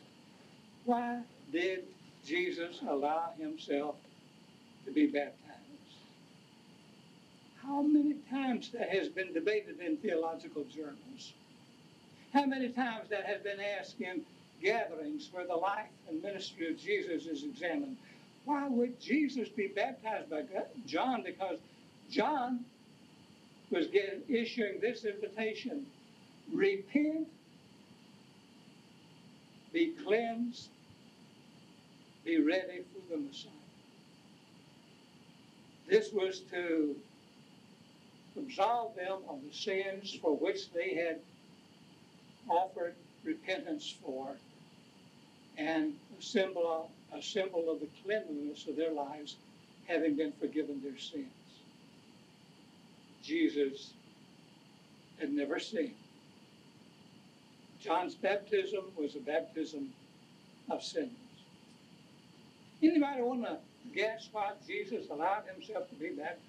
Why 0.84 1.22
did 1.52 1.84
Jesus 2.26 2.80
allow 2.82 3.30
himself 3.38 3.94
to 4.84 4.90
be 4.90 5.06
baptized? 5.06 5.38
How 7.62 7.82
many 7.82 8.14
times 8.30 8.70
that 8.72 8.88
has 8.88 9.08
been 9.08 9.32
debated 9.32 9.78
in 9.78 9.96
theological 9.98 10.64
journals? 10.64 11.34
How 12.32 12.44
many 12.44 12.70
times 12.70 13.10
that 13.10 13.24
has 13.24 13.42
been 13.42 13.60
asked 13.60 14.00
in 14.00 14.24
gatherings 14.60 15.28
where 15.30 15.46
the 15.46 15.54
life 15.54 15.86
and 16.08 16.20
ministry 16.20 16.68
of 16.68 16.78
Jesus 16.78 17.26
is 17.26 17.44
examined. 17.44 17.96
Why 18.44 18.68
would 18.68 19.00
Jesus 19.00 19.48
be 19.48 19.68
baptized 19.68 20.30
by 20.30 20.42
John? 20.86 21.22
Because 21.22 21.58
John 22.10 22.64
was 23.72 23.86
getting, 23.86 24.20
issuing 24.28 24.78
this 24.80 25.04
invitation 25.04 25.86
repent, 26.52 27.26
be 29.72 29.94
cleansed, 30.04 30.68
be 32.24 32.38
ready 32.40 32.82
for 32.92 33.00
the 33.10 33.20
Messiah. 33.20 33.50
This 35.88 36.12
was 36.12 36.40
to 36.52 36.94
absolve 38.36 38.94
them 38.94 39.18
of 39.28 39.40
the 39.42 39.54
sins 39.54 40.16
for 40.20 40.36
which 40.36 40.70
they 40.72 40.94
had 40.94 41.18
offered 42.48 42.94
repentance 43.24 43.94
for 44.02 44.36
and 45.56 45.94
a 46.18 46.22
symbol, 46.22 46.90
a 47.14 47.22
symbol 47.22 47.70
of 47.70 47.80
the 47.80 47.88
cleanliness 48.02 48.66
of 48.66 48.76
their 48.76 48.92
lives, 48.92 49.36
having 49.86 50.16
been 50.16 50.32
forgiven 50.40 50.80
their 50.82 50.98
sins. 50.98 51.41
Jesus 53.22 53.92
had 55.18 55.32
never 55.32 55.58
seen. 55.58 55.94
John's 57.80 58.14
baptism 58.14 58.84
was 58.96 59.16
a 59.16 59.20
baptism 59.20 59.92
of 60.70 60.82
sinners. 60.82 61.10
Anybody 62.82 63.22
want 63.22 63.44
to 63.44 63.58
guess 63.94 64.28
why 64.32 64.52
Jesus 64.66 65.08
allowed 65.10 65.44
himself 65.52 65.88
to 65.88 65.94
be 65.94 66.10
baptized? 66.10 66.40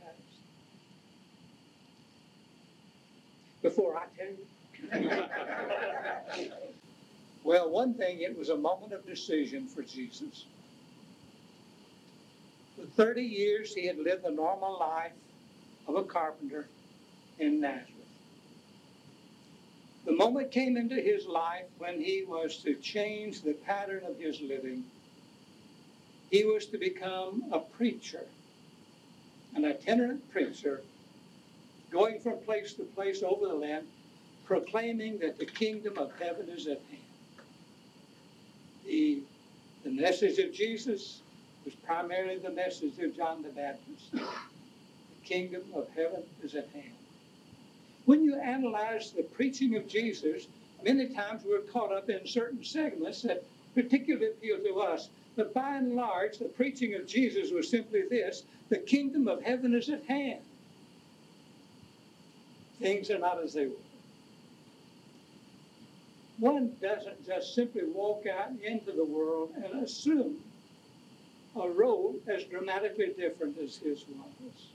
Before 3.62 3.98
I 3.98 4.06
tell 4.18 4.28
you. 4.28 4.48
well, 7.44 7.70
one 7.70 7.94
thing, 7.94 8.22
it 8.22 8.38
was 8.38 8.50
a 8.50 8.58
moment 8.58 8.94
of 8.94 9.06
decision 9.06 9.68
for 9.68 9.82
Jesus. 9.84 10.46
For 12.76 12.86
30 12.86 13.22
years, 13.22 13.74
he 13.74 13.86
had 13.86 13.98
lived 13.98 14.26
a 14.26 14.32
normal 14.32 14.78
life 14.80 15.14
of 15.88 15.96
a 15.96 16.04
carpenter 16.04 16.68
in 17.40 17.60
Nazareth. 17.62 17.90
The 20.06 20.12
moment 20.12 20.52
came 20.52 20.76
into 20.76 20.96
his 20.96 21.26
life 21.26 21.66
when 21.78 22.02
he 22.02 22.26
was 22.28 22.58
to 22.58 22.76
change 22.76 23.42
the 23.42 23.54
pattern 23.54 24.04
of 24.06 24.20
his 24.20 24.42
living. 24.42 24.84
He 26.30 26.44
was 26.44 26.66
to 26.68 26.78
become 26.78 27.46
a 27.52 27.60
preacher, 27.60 28.26
an 29.56 29.66
itinerant 29.66 30.30
preacher, 30.32 30.82
going 31.92 32.20
from 32.20 32.40
place 32.40 32.74
to 32.74 32.84
place 32.84 33.24
over 33.24 33.48
the 33.48 33.54
land, 33.54 33.88
proclaiming 34.46 35.20
that 35.20 35.38
the 35.38 35.46
kingdom 35.46 35.98
of 35.98 36.12
heaven 36.20 36.50
is 36.50 36.68
at 36.68 36.82
hand. 36.90 37.48
The, 38.86 39.22
the 39.84 39.92
message 39.92 40.40
of 40.40 40.54
Jesus 40.54 41.22
was 41.64 41.76
primarily 41.76 42.40
the 42.40 42.52
message 42.52 43.00
of 43.00 43.16
John 43.16 43.42
the 43.42 43.50
Baptist. 43.50 44.14
Kingdom 45.24 45.64
of 45.74 45.88
heaven 45.96 46.24
is 46.44 46.56
at 46.56 46.70
hand. 46.74 46.96
When 48.06 48.24
you 48.24 48.36
analyze 48.36 49.12
the 49.12 49.24
preaching 49.24 49.76
of 49.76 49.88
Jesus, 49.88 50.48
many 50.84 51.08
times 51.08 51.44
we're 51.46 51.62
caught 51.62 51.94
up 51.94 52.10
in 52.10 52.28
certain 52.28 52.64
segments 52.64 53.22
that 53.22 53.44
particularly 53.74 54.28
appeal 54.28 54.60
to 54.60 54.82
us. 54.82 55.10
But 55.36 55.54
by 55.54 55.78
and 55.78 55.96
large, 55.96 56.38
the 56.38 56.46
preaching 56.46 56.94
of 56.96 57.08
Jesus 57.08 57.52
was 57.52 57.70
simply 57.70 58.04
this 58.10 58.44
the 58.70 58.78
kingdom 58.78 59.28
of 59.28 59.42
heaven 59.42 59.74
is 59.74 59.90
at 59.90 60.04
hand. 60.06 60.42
Things 62.80 63.10
are 63.10 63.20
not 63.20 63.42
as 63.42 63.54
they 63.54 63.68
were. 63.68 63.74
One 66.40 66.76
doesn't 66.82 67.26
just 67.26 67.56
simply 67.56 67.84
walk 67.86 68.26
out 68.26 68.52
into 68.62 68.92
the 68.92 69.06
world 69.06 69.54
and 69.56 69.84
assume 69.84 70.38
a 71.56 71.70
role 71.70 72.16
as 72.28 72.44
dramatically 72.46 73.14
different 73.16 73.58
as 73.60 73.78
his 73.78 74.04
was 74.08 74.73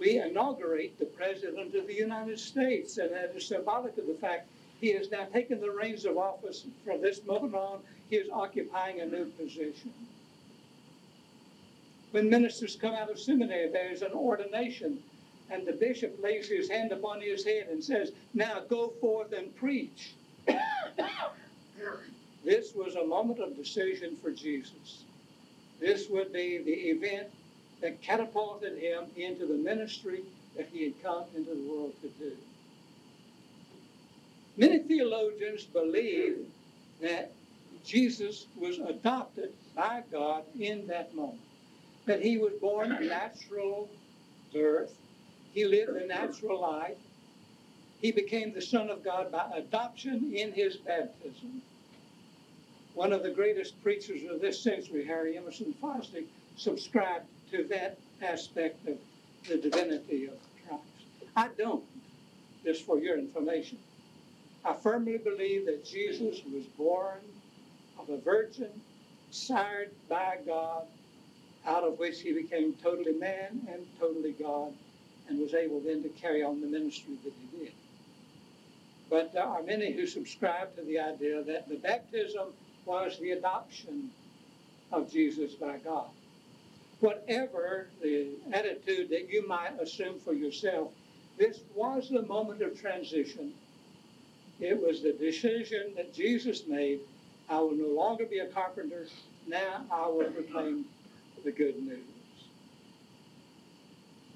we 0.00 0.18
inaugurate 0.18 0.98
the 0.98 1.04
President 1.04 1.74
of 1.74 1.86
the 1.86 1.94
United 1.94 2.40
States, 2.40 2.96
and 2.96 3.12
that 3.12 3.34
is 3.36 3.46
symbolic 3.46 3.96
of 3.98 4.06
the 4.06 4.14
fact 4.14 4.48
he 4.80 4.92
has 4.92 5.10
now 5.10 5.26
taken 5.26 5.60
the 5.60 5.70
reins 5.70 6.06
of 6.06 6.16
office. 6.16 6.64
From 6.86 7.02
this 7.02 7.24
moment 7.26 7.54
on, 7.54 7.80
he 8.08 8.16
is 8.16 8.30
occupying 8.32 9.00
a 9.00 9.06
new 9.06 9.26
position. 9.26 9.92
When 12.12 12.30
ministers 12.30 12.76
come 12.76 12.94
out 12.94 13.10
of 13.10 13.20
seminary, 13.20 13.68
there 13.70 13.92
is 13.92 14.00
an 14.00 14.12
ordination, 14.12 15.02
and 15.50 15.66
the 15.66 15.72
bishop 15.72 16.18
lays 16.22 16.48
his 16.48 16.70
hand 16.70 16.92
upon 16.92 17.20
his 17.20 17.44
head 17.44 17.68
and 17.70 17.84
says, 17.84 18.12
Now 18.32 18.60
go 18.68 18.88
forth 19.00 19.32
and 19.32 19.54
preach. 19.54 20.14
this 22.44 22.74
was 22.74 22.94
a 22.94 23.06
moment 23.06 23.38
of 23.38 23.54
decision 23.54 24.16
for 24.16 24.30
Jesus. 24.30 25.04
This 25.78 26.08
would 26.08 26.32
be 26.32 26.58
the 26.58 26.72
event 26.72 27.28
that 27.80 28.02
catapulted 28.02 28.78
him 28.78 29.04
into 29.16 29.46
the 29.46 29.54
ministry 29.54 30.22
that 30.56 30.68
he 30.72 30.84
had 30.84 31.02
come 31.02 31.24
into 31.34 31.54
the 31.54 31.70
world 31.70 31.94
to 32.02 32.08
do. 32.08 32.36
Many 34.56 34.80
theologians 34.80 35.64
believe 35.64 36.46
that 37.00 37.32
Jesus 37.84 38.46
was 38.56 38.78
adopted 38.78 39.52
by 39.74 40.02
God 40.12 40.44
in 40.58 40.86
that 40.88 41.14
moment, 41.14 41.40
that 42.04 42.20
he 42.20 42.36
was 42.36 42.52
born 42.60 42.92
a 42.92 43.00
natural 43.00 43.88
birth, 44.52 44.92
he 45.54 45.64
lived 45.64 45.96
a 45.96 46.06
natural 46.06 46.60
life, 46.60 46.98
he 48.02 48.12
became 48.12 48.52
the 48.52 48.62
Son 48.62 48.90
of 48.90 49.04
God 49.04 49.30
by 49.30 49.50
adoption 49.54 50.32
in 50.34 50.52
his 50.52 50.76
baptism. 50.76 51.62
One 52.94 53.12
of 53.12 53.22
the 53.22 53.30
greatest 53.30 53.82
preachers 53.82 54.22
of 54.28 54.40
this 54.40 54.60
century, 54.60 55.04
Harry 55.04 55.36
Emerson 55.36 55.74
Fosdick, 55.82 56.26
subscribed 56.56 57.26
to 57.50 57.64
that 57.64 57.98
aspect 58.22 58.86
of 58.86 58.96
the 59.48 59.56
divinity 59.56 60.26
of 60.26 60.34
Christ. 60.66 60.82
I 61.36 61.48
don't, 61.56 61.84
just 62.64 62.84
for 62.84 62.98
your 62.98 63.18
information. 63.18 63.78
I 64.64 64.74
firmly 64.74 65.18
believe 65.18 65.66
that 65.66 65.84
Jesus 65.84 66.40
was 66.52 66.64
born 66.78 67.18
of 67.98 68.08
a 68.10 68.18
virgin, 68.18 68.70
sired 69.30 69.90
by 70.08 70.38
God, 70.46 70.84
out 71.66 71.84
of 71.84 71.98
which 71.98 72.20
he 72.20 72.32
became 72.32 72.74
totally 72.82 73.14
man 73.14 73.66
and 73.72 73.86
totally 73.98 74.32
God, 74.32 74.72
and 75.28 75.38
was 75.38 75.54
able 75.54 75.80
then 75.80 76.02
to 76.02 76.08
carry 76.10 76.42
on 76.42 76.60
the 76.60 76.66
ministry 76.66 77.14
that 77.24 77.32
he 77.32 77.64
did. 77.64 77.72
But 79.08 79.32
there 79.32 79.44
are 79.44 79.62
many 79.62 79.92
who 79.92 80.06
subscribe 80.06 80.76
to 80.76 80.82
the 80.82 81.00
idea 81.00 81.42
that 81.42 81.68
the 81.68 81.76
baptism 81.76 82.48
was 82.84 83.18
the 83.18 83.32
adoption 83.32 84.10
of 84.92 85.10
Jesus 85.10 85.54
by 85.54 85.78
God 85.78 86.10
whatever 87.00 87.88
the 88.02 88.28
attitude 88.52 89.08
that 89.10 89.30
you 89.30 89.46
might 89.46 89.80
assume 89.80 90.18
for 90.20 90.32
yourself, 90.32 90.92
this 91.38 91.60
was 91.74 92.08
the 92.10 92.22
moment 92.22 92.62
of 92.62 92.78
transition. 92.80 93.52
It 94.60 94.80
was 94.80 95.02
the 95.02 95.12
decision 95.12 95.92
that 95.96 96.14
Jesus 96.14 96.66
made. 96.66 97.00
I 97.48 97.60
will 97.60 97.74
no 97.74 97.88
longer 97.88 98.26
be 98.26 98.40
a 98.40 98.46
carpenter. 98.46 99.06
Now 99.48 99.84
I 99.90 100.06
will 100.08 100.30
proclaim 100.30 100.84
the 101.44 101.50
good 101.50 101.82
news. 101.82 101.98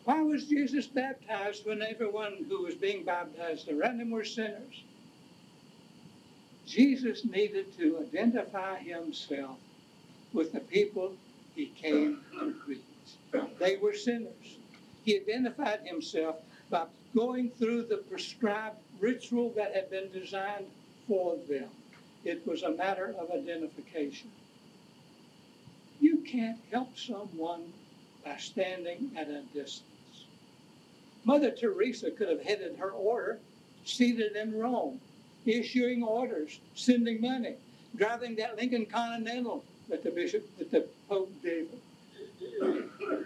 Why 0.05 0.21
was 0.23 0.47
Jesus 0.47 0.87
baptized 0.87 1.67
when 1.67 1.83
everyone 1.83 2.45
who 2.49 2.63
was 2.63 2.75
being 2.75 3.05
baptized 3.05 3.71
around 3.71 4.01
him 4.01 4.11
were 4.11 4.25
sinners? 4.25 4.83
Jesus 6.67 7.25
needed 7.25 7.77
to 7.79 7.99
identify 7.99 8.79
himself 8.79 9.59
with 10.33 10.53
the 10.53 10.61
people 10.61 11.15
he 11.55 11.67
came 11.67 12.21
to 12.39 12.53
preach. 12.65 12.81
They 13.59 13.77
were 13.77 13.95
sinners. 13.95 14.59
He 15.05 15.17
identified 15.17 15.81
himself 15.85 16.37
by 16.71 16.87
going 17.15 17.51
through 17.51 17.85
the 17.85 17.99
prescribed 17.99 18.79
ritual 19.01 19.51
that 19.57 19.75
had 19.75 19.91
been 19.91 20.11
designed 20.13 20.67
for 21.07 21.37
them. 21.49 21.69
It 22.25 22.47
was 22.47 22.63
a 22.63 22.71
matter 22.71 23.15
of 23.19 23.31
identification. 23.31 24.31
You 26.01 26.19
can't 26.19 26.59
help 26.73 26.97
someone 26.99 27.73
by 28.25 28.37
standing 28.39 29.11
at 29.17 29.29
a 29.29 29.43
distance. 29.53 29.85
Mother 31.25 31.51
Teresa 31.51 32.11
could 32.11 32.29
have 32.29 32.43
headed 32.43 32.77
her 32.77 32.91
order 32.91 33.39
seated 33.85 34.35
in 34.35 34.59
Rome, 34.59 35.01
issuing 35.47 36.03
orders, 36.03 36.59
sending 36.75 37.21
money, 37.21 37.57
driving 37.97 38.37
that 38.37 38.57
Lincoln 38.57 38.87
Continental 38.87 39.65
that 39.89 40.03
the 40.03 40.11
bishop, 40.11 40.45
that 40.59 40.71
the 40.71 40.87
Pope 41.09 41.33
gave 41.43 41.69
her. 42.61 43.25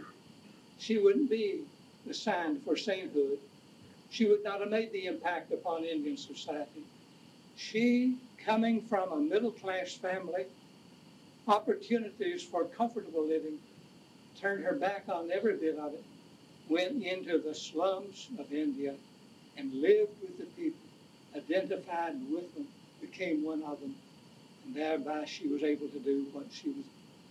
She 0.79 0.99
wouldn't 0.99 1.31
be 1.31 1.63
assigned 2.09 2.63
for 2.63 2.77
sainthood. 2.77 3.39
She 4.11 4.27
would 4.27 4.43
not 4.43 4.61
have 4.61 4.71
made 4.71 4.93
the 4.93 5.07
impact 5.07 5.53
upon 5.53 5.85
Indian 5.85 6.17
society. 6.17 6.83
She, 7.57 8.17
coming 8.45 8.81
from 8.81 9.13
a 9.13 9.17
middle 9.17 9.51
class 9.51 9.93
family, 9.93 10.47
opportunities 11.47 12.43
for 12.43 12.65
comfortable 12.65 13.27
living, 13.27 13.59
turned 14.41 14.65
her 14.65 14.75
back 14.75 15.05
on 15.09 15.31
every 15.31 15.57
bit 15.57 15.77
of 15.79 15.95
it, 15.95 16.05
went 16.69 17.03
into 17.03 17.39
the 17.39 17.55
slums 17.55 18.29
of 18.39 18.53
India, 18.53 18.95
and 19.57 19.73
lived 19.75 20.13
with 20.23 20.39
the 20.39 20.45
people, 20.45 20.79
identified 21.37 22.15
with 22.31 22.55
them, 22.55 22.67
became 23.01 23.45
one 23.45 23.63
of 23.65 23.81
them, 23.81 23.95
thereby 24.75 25.25
she 25.25 25.49
was 25.49 25.63
able 25.63 25.89
to 25.89 25.99
do 25.99 26.27
what 26.33 26.47
she 26.51 26.69
was 26.69 26.85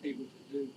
able 0.03 0.25
to 0.25 0.53
do. 0.53 0.67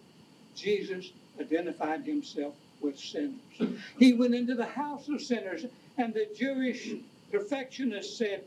Jesus 0.54 1.10
identified 1.40 2.04
himself 2.04 2.54
with 2.80 2.98
sinners. 2.98 3.78
He 3.98 4.12
went 4.12 4.34
into 4.34 4.54
the 4.54 4.66
house 4.66 5.08
of 5.08 5.20
sinners, 5.20 5.64
and 5.98 6.14
the 6.14 6.28
Jewish 6.36 6.94
perfectionists 7.30 8.16
said, 8.16 8.44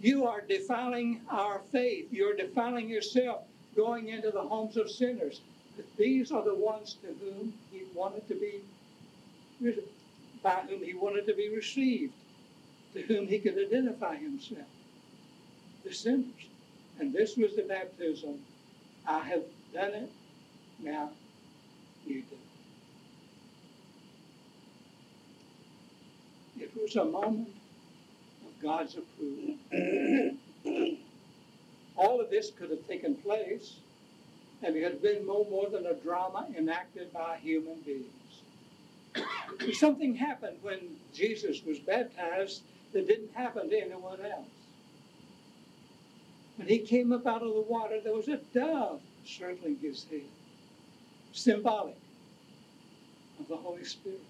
You 0.00 0.26
are 0.26 0.40
defiling 0.40 1.20
our 1.30 1.60
faith. 1.72 2.08
You're 2.10 2.36
defiling 2.36 2.88
yourself 2.88 3.42
going 3.74 4.08
into 4.08 4.30
the 4.30 4.42
homes 4.42 4.76
of 4.76 4.90
sinners. 4.90 5.40
But 5.76 5.86
these 5.96 6.32
are 6.32 6.42
the 6.42 6.54
ones 6.54 6.96
to 7.02 7.08
whom 7.24 7.52
he 7.70 7.82
wanted 7.94 8.26
to 8.28 8.34
be, 8.34 8.60
by 10.42 10.62
whom 10.68 10.82
he 10.82 10.94
wanted 10.94 11.26
to 11.26 11.34
be 11.34 11.54
received, 11.54 12.12
to 12.94 13.02
whom 13.02 13.26
he 13.26 13.38
could 13.38 13.58
identify 13.58 14.16
himself. 14.16 14.66
The 15.84 15.92
sinners. 15.92 16.48
And 16.98 17.12
this 17.12 17.36
was 17.36 17.54
the 17.56 17.62
baptism. 17.62 18.38
I 19.06 19.20
have 19.20 19.42
done 19.72 19.92
it. 19.92 20.10
Now 20.80 21.10
you 22.06 22.22
do. 22.22 22.36
It 26.58 26.70
was 26.74 26.96
a 26.96 27.04
moment 27.04 27.48
of 28.46 28.62
God's 28.62 28.96
approval. 28.96 29.56
All 31.96 32.20
of 32.20 32.30
this 32.30 32.50
could 32.50 32.70
have 32.70 32.86
taken 32.86 33.14
place 33.16 33.76
and 34.62 34.76
it 34.76 34.82
had 34.82 35.02
been 35.02 35.26
no 35.26 35.44
more 35.50 35.68
than 35.68 35.86
a 35.86 35.94
drama 35.94 36.46
enacted 36.56 37.12
by 37.12 37.38
human 37.38 37.80
beings. 37.80 38.42
Something 39.78 40.14
happened 40.14 40.58
when 40.62 40.96
Jesus 41.14 41.62
was 41.64 41.78
baptized 41.78 42.62
that 42.92 43.06
didn't 43.06 43.32
happen 43.34 43.68
to 43.68 43.76
anyone 43.76 44.20
else. 44.20 44.48
When 46.56 46.68
he 46.68 46.78
came 46.78 47.12
up 47.12 47.26
out 47.26 47.42
of 47.42 47.54
the 47.54 47.60
water, 47.60 48.00
there 48.00 48.14
was 48.14 48.28
a 48.28 48.38
dove 48.54 49.00
circling 49.24 49.78
his 49.80 50.04
head, 50.04 50.22
symbolic 51.32 51.96
of 53.38 53.48
the 53.48 53.56
Holy 53.56 53.84
Spirit. 53.84 54.20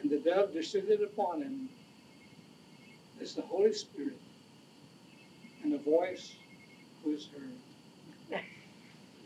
And 0.00 0.10
the 0.10 0.18
dove 0.18 0.52
descended 0.52 1.02
upon 1.02 1.42
him 1.42 1.68
as 3.20 3.34
the 3.34 3.42
Holy 3.42 3.72
Spirit, 3.72 4.18
and 5.62 5.72
a 5.72 5.78
voice 5.78 6.32
was 7.04 7.28
heard. 7.28 8.42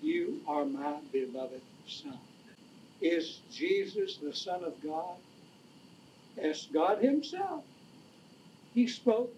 You 0.03 0.41
are 0.47 0.65
my 0.65 0.99
beloved 1.11 1.63
Son. 1.89 2.19
Is 3.01 3.41
Jesus 3.51 4.19
the 4.19 4.35
Son 4.35 4.63
of 4.63 4.75
God? 4.83 5.17
As 6.39 6.69
God 6.73 7.03
Himself. 7.03 7.65
He 8.75 8.87
spoke 8.87 9.35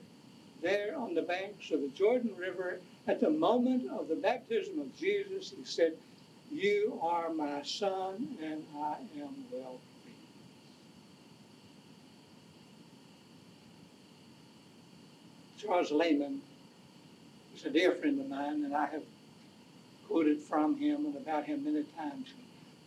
there 0.62 0.97
on 0.97 1.14
the 1.14 1.23
banks 1.23 1.71
of 1.71 1.81
the 1.81 1.88
Jordan 1.88 2.35
River 2.37 2.81
at 3.07 3.21
the 3.21 3.31
moment 3.31 3.90
of 3.90 4.09
the 4.09 4.16
baptism 4.16 4.79
of 4.81 4.97
Jesus. 4.97 5.55
He 5.57 5.64
said, 5.64 5.94
You 6.51 6.99
are 7.03 7.31
my 7.33 7.62
Son, 7.62 8.37
and 8.42 8.64
I 8.77 8.97
am 9.21 9.35
well 9.53 9.79
pleased. 10.03 10.18
Charles 15.59 15.90
Lehman 15.90 16.40
is 17.57 17.64
a 17.64 17.71
dear 17.71 17.92
friend 17.92 18.21
of 18.21 18.29
mine, 18.29 18.64
and 18.64 18.75
I 18.75 18.87
have 18.87 19.03
quoted 20.09 20.40
from 20.40 20.77
him 20.77 21.07
and 21.07 21.16
about 21.16 21.44
him 21.44 21.64
many 21.64 21.85
times. 21.97 22.33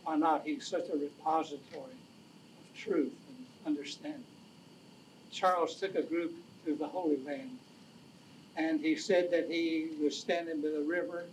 Why 0.03 0.15
not? 0.15 0.43
He's 0.45 0.67
such 0.67 0.89
a 0.89 0.97
repository 0.97 1.91
of 1.91 2.77
truth 2.77 3.13
and 3.27 3.45
understanding. 3.65 4.23
Charles 5.31 5.75
took 5.75 5.95
a 5.95 6.01
group 6.01 6.33
to 6.65 6.75
the 6.75 6.87
Holy 6.87 7.17
Land, 7.23 7.57
and 8.57 8.79
he 8.79 8.95
said 8.95 9.31
that 9.31 9.49
he 9.49 9.89
was 10.01 10.17
standing 10.17 10.61
by 10.61 10.69
the 10.69 10.83
river 10.83 11.25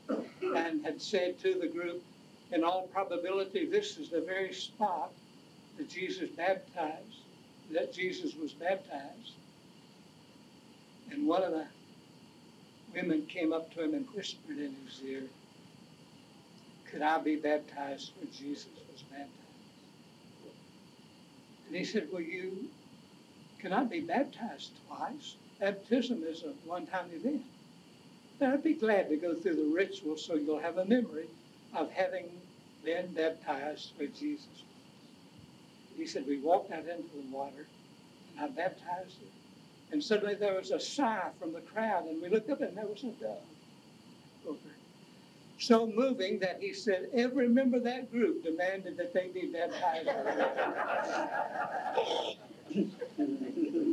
and 0.56 0.84
had 0.84 1.00
said 1.00 1.38
to 1.40 1.54
the 1.54 1.66
group, 1.66 2.02
in 2.52 2.64
all 2.64 2.88
probability, 2.92 3.66
this 3.66 3.98
is 3.98 4.10
the 4.10 4.20
very 4.20 4.52
spot 4.52 5.12
that 5.76 5.88
Jesus 5.88 6.30
baptized, 6.30 7.22
that 7.72 7.92
Jesus 7.92 8.34
was 8.34 8.52
baptized. 8.52 9.32
And 11.10 11.26
one 11.26 11.42
of 11.42 11.52
the 11.52 11.66
women 12.94 13.26
came 13.26 13.52
up 13.52 13.72
to 13.74 13.84
him 13.84 13.94
and 13.94 14.06
whispered 14.14 14.58
in 14.58 14.74
his 14.86 15.02
ear, 15.04 15.22
Could 16.90 17.02
I 17.02 17.18
be 17.18 17.36
baptized 17.36 18.12
where 18.16 18.30
Jesus 18.32 18.68
was 18.90 19.02
baptized? 19.02 19.28
And 21.66 21.76
he 21.76 21.84
said, 21.84 22.08
Well, 22.10 22.22
you 22.22 22.68
cannot 23.60 23.90
be 23.90 24.00
baptized 24.00 24.70
twice. 24.86 25.34
Baptism 25.60 26.22
is 26.24 26.44
a 26.44 26.52
one 26.68 26.86
time 26.86 27.06
event. 27.12 27.42
But 28.38 28.50
I'd 28.50 28.62
be 28.62 28.74
glad 28.74 29.08
to 29.08 29.16
go 29.16 29.34
through 29.34 29.56
the 29.56 29.74
ritual 29.74 30.16
so 30.16 30.34
you'll 30.34 30.60
have 30.60 30.78
a 30.78 30.84
memory 30.84 31.26
of 31.74 31.90
having 31.90 32.26
been 32.84 33.12
baptized 33.12 33.92
where 33.96 34.08
Jesus. 34.08 34.62
He 35.96 36.06
said, 36.06 36.26
We 36.28 36.38
walked 36.38 36.70
out 36.70 36.86
into 36.86 37.16
the 37.16 37.32
water 37.32 37.66
and 38.36 38.44
I 38.44 38.48
baptized 38.48 39.18
her. 39.18 39.26
And 39.90 40.02
suddenly 40.02 40.36
there 40.36 40.54
was 40.54 40.70
a 40.70 40.78
sigh 40.78 41.30
from 41.40 41.54
the 41.54 41.60
crowd, 41.60 42.04
and 42.06 42.20
we 42.20 42.28
looked 42.28 42.50
up 42.50 42.60
and 42.60 42.76
there 42.76 42.86
was 42.86 43.02
a 43.02 43.10
dove 43.22 43.38
over. 44.46 44.58
So 45.58 45.86
moving 45.86 46.38
that 46.40 46.58
he 46.60 46.72
said, 46.72 47.08
every 47.14 47.48
member 47.48 47.78
of 47.78 47.84
that 47.84 48.12
group 48.12 48.44
demanded 48.44 48.96
that 48.98 49.12
they 49.12 49.28
be 49.28 49.46
baptized. 49.52 50.08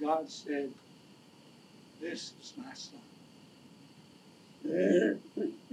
God 0.00 0.30
said, 0.30 0.70
This 2.00 2.32
is 2.40 2.52
my 2.56 2.72
son. 2.74 3.00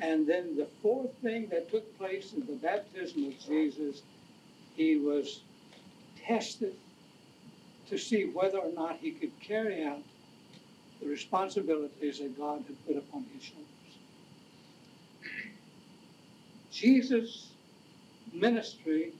And 0.01 0.27
then 0.27 0.55
the 0.55 0.67
fourth 0.81 1.13
thing 1.21 1.47
that 1.49 1.69
took 1.71 1.97
place 1.97 2.33
in 2.33 2.45
the 2.45 2.53
baptism 2.53 3.25
of 3.25 3.39
Jesus, 3.39 4.01
he 4.75 4.97
was 4.97 5.41
tested 6.25 6.75
to 7.89 7.97
see 7.97 8.23
whether 8.23 8.57
or 8.57 8.71
not 8.71 8.97
he 8.97 9.11
could 9.11 9.31
carry 9.39 9.83
out 9.83 10.01
the 11.01 11.07
responsibilities 11.07 12.19
that 12.19 12.37
God 12.37 12.63
had 12.67 12.87
put 12.87 12.97
upon 12.97 13.25
his 13.33 13.43
shoulders. 13.43 13.65
Jesus' 16.71 17.51
ministry 18.33 19.13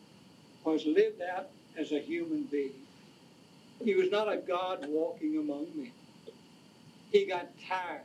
was 0.63 0.85
lived 0.85 1.21
out 1.21 1.49
as 1.77 1.91
a 1.91 1.99
human 1.99 2.43
being. 2.43 2.84
He 3.83 3.95
was 3.95 4.09
not 4.11 4.31
a 4.31 4.37
God 4.37 4.85
walking 4.87 5.37
among 5.37 5.67
men. 5.75 5.91
He 7.11 7.25
got 7.25 7.47
tired. 7.67 8.01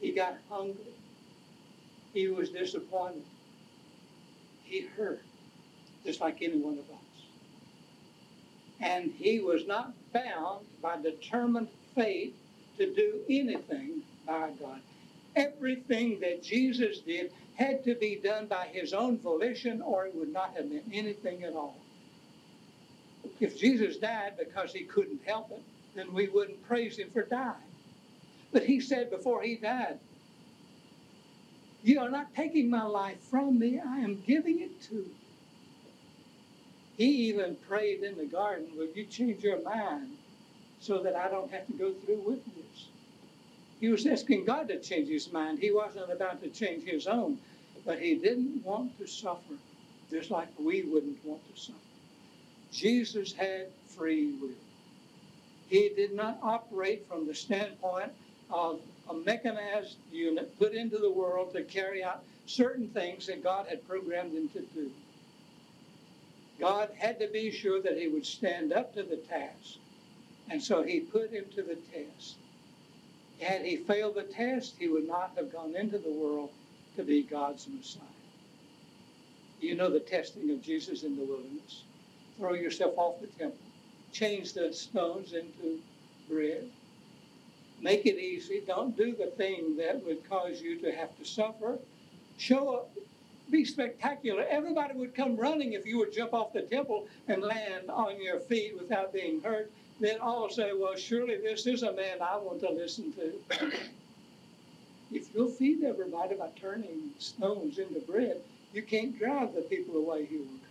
He 0.00 0.12
got 0.12 0.36
hungry. 0.48 0.94
He 2.12 2.28
was 2.28 2.50
disappointed. 2.50 3.22
He 4.64 4.86
hurt, 4.96 5.22
just 6.04 6.20
like 6.20 6.42
any 6.42 6.56
one 6.56 6.78
of 6.78 6.90
us. 6.90 6.96
And 8.80 9.10
he 9.10 9.40
was 9.40 9.66
not 9.66 9.92
bound 10.12 10.66
by 10.82 11.00
determined 11.00 11.68
fate 11.94 12.34
to 12.76 12.92
do 12.94 13.20
anything 13.28 14.02
by 14.26 14.50
God. 14.60 14.80
Everything 15.34 16.20
that 16.20 16.42
Jesus 16.42 17.00
did 17.00 17.32
had 17.56 17.82
to 17.84 17.94
be 17.94 18.16
done 18.16 18.46
by 18.46 18.66
his 18.66 18.92
own 18.92 19.18
volition, 19.18 19.82
or 19.82 20.06
it 20.06 20.14
would 20.14 20.32
not 20.32 20.54
have 20.56 20.70
meant 20.70 20.84
anything 20.92 21.42
at 21.42 21.54
all. 21.54 21.76
If 23.40 23.58
Jesus 23.58 23.96
died 23.96 24.34
because 24.38 24.72
he 24.72 24.84
couldn't 24.84 25.20
help 25.24 25.50
it, 25.50 25.62
then 25.94 26.12
we 26.12 26.28
wouldn't 26.28 26.66
praise 26.66 26.96
him 26.98 27.10
for 27.10 27.22
dying. 27.22 27.54
But 28.52 28.64
he 28.64 28.80
said 28.80 29.10
before 29.10 29.42
he 29.42 29.56
died, 29.56 29.98
You 31.82 32.00
are 32.00 32.10
not 32.10 32.34
taking 32.34 32.70
my 32.70 32.84
life 32.84 33.20
from 33.30 33.58
me, 33.58 33.80
I 33.80 33.98
am 33.98 34.22
giving 34.26 34.60
it 34.60 34.80
to 34.88 34.94
you. 34.96 35.10
He 36.96 37.28
even 37.28 37.56
prayed 37.68 38.02
in 38.02 38.18
the 38.18 38.24
garden, 38.24 38.66
Will 38.76 38.88
you 38.88 39.04
change 39.04 39.44
your 39.44 39.62
mind 39.62 40.16
so 40.80 41.02
that 41.02 41.14
I 41.14 41.28
don't 41.28 41.50
have 41.52 41.66
to 41.68 41.72
go 41.74 41.92
through 41.92 42.22
with 42.26 42.44
this? 42.44 42.86
He 43.80 43.88
was 43.88 44.04
asking 44.04 44.44
God 44.44 44.66
to 44.68 44.80
change 44.80 45.08
his 45.08 45.32
mind. 45.32 45.60
He 45.60 45.70
wasn't 45.70 46.10
about 46.10 46.42
to 46.42 46.48
change 46.48 46.82
his 46.82 47.06
own, 47.06 47.38
but 47.86 48.00
he 48.00 48.16
didn't 48.16 48.64
want 48.64 48.98
to 48.98 49.06
suffer, 49.06 49.54
just 50.10 50.32
like 50.32 50.48
we 50.58 50.82
wouldn't 50.82 51.24
want 51.24 51.40
to 51.54 51.60
suffer. 51.60 51.78
Jesus 52.72 53.32
had 53.32 53.68
free 53.86 54.32
will. 54.40 54.50
He 55.68 55.90
did 55.90 56.14
not 56.14 56.38
operate 56.42 57.06
from 57.08 57.26
the 57.26 57.34
standpoint 57.34 58.12
of 58.50 58.80
a 59.10 59.14
mechanized 59.14 59.96
unit 60.10 60.58
put 60.58 60.72
into 60.72 60.98
the 60.98 61.10
world 61.10 61.52
to 61.52 61.62
carry 61.62 62.02
out 62.02 62.22
certain 62.46 62.88
things 62.88 63.26
that 63.26 63.42
God 63.42 63.66
had 63.66 63.86
programmed 63.86 64.32
him 64.32 64.48
to 64.50 64.60
do. 64.74 64.90
God 66.58 66.90
had 66.96 67.20
to 67.20 67.28
be 67.28 67.50
sure 67.50 67.80
that 67.82 67.98
he 67.98 68.08
would 68.08 68.26
stand 68.26 68.72
up 68.72 68.94
to 68.94 69.02
the 69.02 69.16
task. 69.16 69.76
And 70.50 70.62
so 70.62 70.82
he 70.82 71.00
put 71.00 71.30
him 71.30 71.44
to 71.54 71.62
the 71.62 71.76
test. 71.76 72.36
Had 73.40 73.64
he 73.64 73.76
failed 73.76 74.16
the 74.16 74.22
test, 74.22 74.74
he 74.78 74.88
would 74.88 75.06
not 75.06 75.32
have 75.36 75.52
gone 75.52 75.76
into 75.76 75.98
the 75.98 76.10
world 76.10 76.50
to 76.96 77.04
be 77.04 77.22
God's 77.22 77.68
Messiah. 77.68 78.02
You 79.60 79.74
know 79.74 79.90
the 79.90 80.00
testing 80.00 80.50
of 80.50 80.62
Jesus 80.62 81.02
in 81.02 81.16
the 81.16 81.24
wilderness. 81.24 81.82
Throw 82.38 82.54
yourself 82.54 82.94
off 82.96 83.20
the 83.20 83.26
temple. 83.26 83.58
Change 84.12 84.52
the 84.54 84.72
stones 84.72 85.32
into 85.32 85.80
bread. 86.30 86.68
Make 87.80 88.06
it 88.06 88.18
easy. 88.18 88.62
Don't 88.66 88.96
do 88.96 89.14
the 89.14 89.26
thing 89.26 89.76
that 89.76 90.04
would 90.04 90.28
cause 90.28 90.60
you 90.60 90.78
to 90.80 90.92
have 90.92 91.16
to 91.18 91.24
suffer. 91.24 91.78
Show 92.38 92.74
up 92.74 92.90
be 93.50 93.64
spectacular. 93.64 94.44
Everybody 94.48 94.94
would 94.94 95.14
come 95.14 95.36
running 95.36 95.72
if 95.72 95.86
you 95.86 95.98
would 95.98 96.12
jump 96.12 96.34
off 96.34 96.52
the 96.52 96.62
temple 96.62 97.06
and 97.28 97.42
land 97.42 97.90
on 97.90 98.20
your 98.22 98.40
feet 98.40 98.76
without 98.78 99.12
being 99.12 99.40
hurt. 99.42 99.70
Then 100.00 100.20
all 100.20 100.48
say, 100.48 100.72
well, 100.74 100.96
surely 100.96 101.36
this 101.36 101.66
is 101.66 101.82
a 101.82 101.92
man 101.92 102.18
I 102.20 102.36
want 102.36 102.60
to 102.60 102.70
listen 102.70 103.12
to. 103.14 103.32
if 105.12 105.34
you'll 105.34 105.50
feed 105.50 105.82
everybody 105.82 106.36
by 106.36 106.50
turning 106.60 107.10
stones 107.18 107.78
into 107.78 108.00
bread, 108.00 108.40
you 108.72 108.82
can't 108.82 109.18
drive 109.18 109.54
the 109.54 109.62
people 109.62 109.96
away 109.96 110.26
who 110.26 110.38
will 110.38 110.67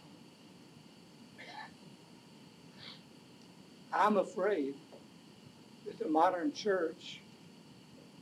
I'm 3.97 4.17
afraid 4.17 4.75
that 5.85 5.97
the 5.97 6.07
modern 6.07 6.53
church 6.53 7.19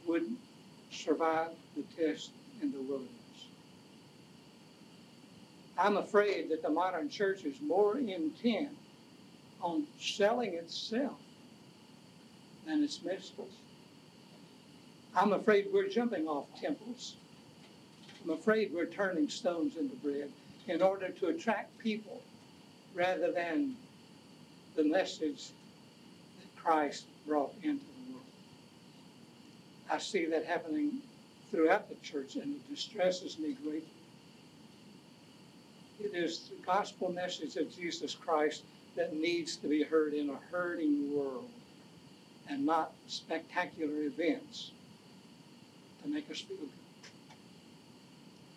wouldn't 0.07 0.39
survive 0.89 1.49
the 1.75 1.83
test 1.97 2.31
in 2.61 2.71
the 2.71 2.79
wilderness. 2.79 3.11
I'm 5.77 5.97
afraid 5.97 6.49
that 6.49 6.61
the 6.61 6.69
modern 6.69 7.09
church 7.09 7.43
is 7.43 7.59
more 7.59 7.97
intent 7.97 8.69
on 9.61 9.85
selling 9.99 10.53
itself 10.53 11.19
than 12.65 12.81
its 12.81 13.03
ministers. 13.03 13.51
I'm 15.13 15.33
afraid 15.33 15.67
we're 15.73 15.89
jumping 15.89 16.25
off 16.25 16.45
temples. 16.59 17.17
I'm 18.23 18.29
afraid 18.29 18.71
we're 18.73 18.85
turning 18.85 19.27
stones 19.27 19.75
into 19.75 19.95
bread 19.97 20.31
in 20.67 20.81
order 20.81 21.09
to 21.09 21.27
attract 21.27 21.77
people 21.79 22.21
rather 22.95 23.31
than 23.33 23.75
the 24.77 24.83
message 24.83 25.51
Christ 26.65 27.05
brought 27.27 27.53
into 27.61 27.85
the 27.85 28.13
world. 28.13 28.25
I 29.91 29.99
see 29.99 30.25
that 30.25 30.45
happening 30.45 30.93
throughout 31.51 31.87
the 31.89 31.95
church 31.95 32.35
and 32.35 32.55
it 32.55 32.69
distresses 32.69 33.37
me 33.37 33.55
greatly. 33.61 33.83
It 35.99 36.15
is 36.15 36.49
the 36.49 36.65
gospel 36.65 37.11
message 37.11 37.55
of 37.55 37.73
Jesus 37.73 38.15
Christ 38.15 38.63
that 38.95 39.15
needs 39.15 39.57
to 39.57 39.67
be 39.67 39.83
heard 39.83 40.13
in 40.13 40.29
a 40.29 40.39
hurting 40.51 41.15
world 41.15 41.49
and 42.49 42.65
not 42.65 42.93
spectacular 43.07 44.01
events 44.01 44.71
to 46.03 46.09
make 46.09 46.29
us 46.31 46.41
feel 46.41 46.57
good. 46.57 46.69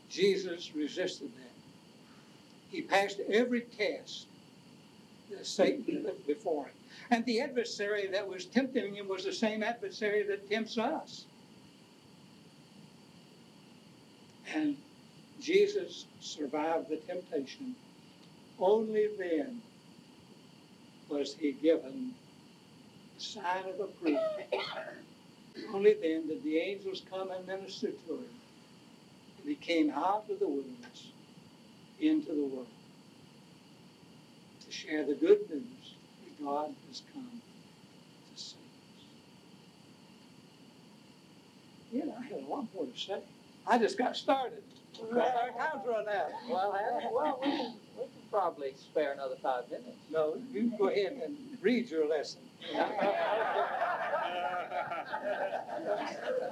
Jesus 0.08 0.74
resisted 0.74 1.30
that. 1.36 1.52
He 2.70 2.80
passed 2.82 3.20
every 3.28 3.62
test 3.62 4.26
that 5.30 5.46
Satan 5.46 6.02
put 6.04 6.26
before. 6.26 6.57
And 7.10 7.24
the 7.24 7.40
adversary 7.40 8.06
that 8.08 8.28
was 8.28 8.44
tempting 8.44 8.94
him 8.94 9.08
was 9.08 9.24
the 9.24 9.32
same 9.32 9.62
adversary 9.62 10.22
that 10.24 10.48
tempts 10.48 10.76
us. 10.76 11.24
And 14.54 14.76
Jesus 15.40 16.06
survived 16.20 16.88
the 16.88 16.96
temptation. 16.96 17.74
Only 18.58 19.08
then 19.18 19.62
was 21.08 21.34
he 21.34 21.52
given 21.52 22.14
the 23.16 23.22
sign 23.22 23.64
of 23.68 23.80
approval. 23.80 24.22
Only 25.72 25.94
then 25.94 26.28
did 26.28 26.42
the 26.42 26.58
angels 26.58 27.02
come 27.10 27.30
and 27.30 27.46
minister 27.46 27.88
to 27.88 28.14
him. 28.14 28.24
And 29.38 29.48
he 29.48 29.54
came 29.54 29.90
out 29.90 30.24
of 30.30 30.38
the 30.38 30.48
wilderness 30.48 31.08
into 32.00 32.32
the 32.32 32.44
world 32.44 32.66
to 34.64 34.72
share 34.72 35.04
the 35.04 35.14
good 35.14 35.48
news 35.48 35.77
God 36.42 36.74
has 36.88 37.02
come 37.12 37.42
to 38.34 38.40
save 38.40 38.58
us. 38.58 38.58
Yeah, 41.92 42.04
I 42.18 42.22
had 42.22 42.42
a 42.44 42.46
lot 42.46 42.66
more 42.74 42.86
to 42.86 42.98
say. 42.98 43.20
I 43.66 43.78
just 43.78 43.98
got 43.98 44.16
started. 44.16 44.62
Our 45.12 45.50
time's 45.50 45.86
run 45.86 46.08
out. 46.08 46.30
Well, 46.50 46.72
Hal, 46.72 47.12
well, 47.14 47.40
we 47.44 47.50
can, 47.50 47.74
we 47.96 48.02
can 48.02 48.10
probably 48.30 48.72
spare 48.76 49.12
another 49.12 49.36
five 49.42 49.70
minutes. 49.70 49.98
No, 50.10 50.36
you 50.52 50.72
go 50.78 50.88
ahead 50.88 51.20
and 51.24 51.36
read 51.60 51.90
your 51.90 52.08
lesson. 52.08 52.40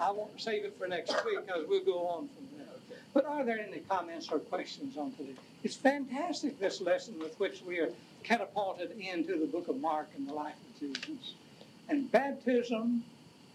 I 0.00 0.10
won't 0.10 0.40
save 0.40 0.64
it 0.64 0.76
for 0.78 0.86
next 0.86 1.14
week 1.24 1.44
because 1.46 1.66
we'll 1.68 1.84
go 1.84 2.06
on 2.06 2.28
from 2.28 2.46
there. 2.56 2.66
But 3.14 3.24
are 3.24 3.44
there 3.44 3.58
any 3.58 3.80
comments 3.80 4.28
or 4.30 4.38
questions 4.38 4.96
on 4.96 5.12
today? 5.12 5.34
It's 5.64 5.76
fantastic, 5.76 6.60
this 6.60 6.80
lesson 6.80 7.18
with 7.18 7.38
which 7.40 7.62
we 7.66 7.78
are 7.78 7.90
catapulted 8.26 8.90
into 8.98 9.38
the 9.38 9.46
book 9.46 9.68
of 9.68 9.80
Mark 9.80 10.08
and 10.16 10.28
the 10.28 10.32
life 10.34 10.54
of 10.54 10.80
Jesus. 10.80 11.34
And 11.88 12.10
baptism 12.10 13.04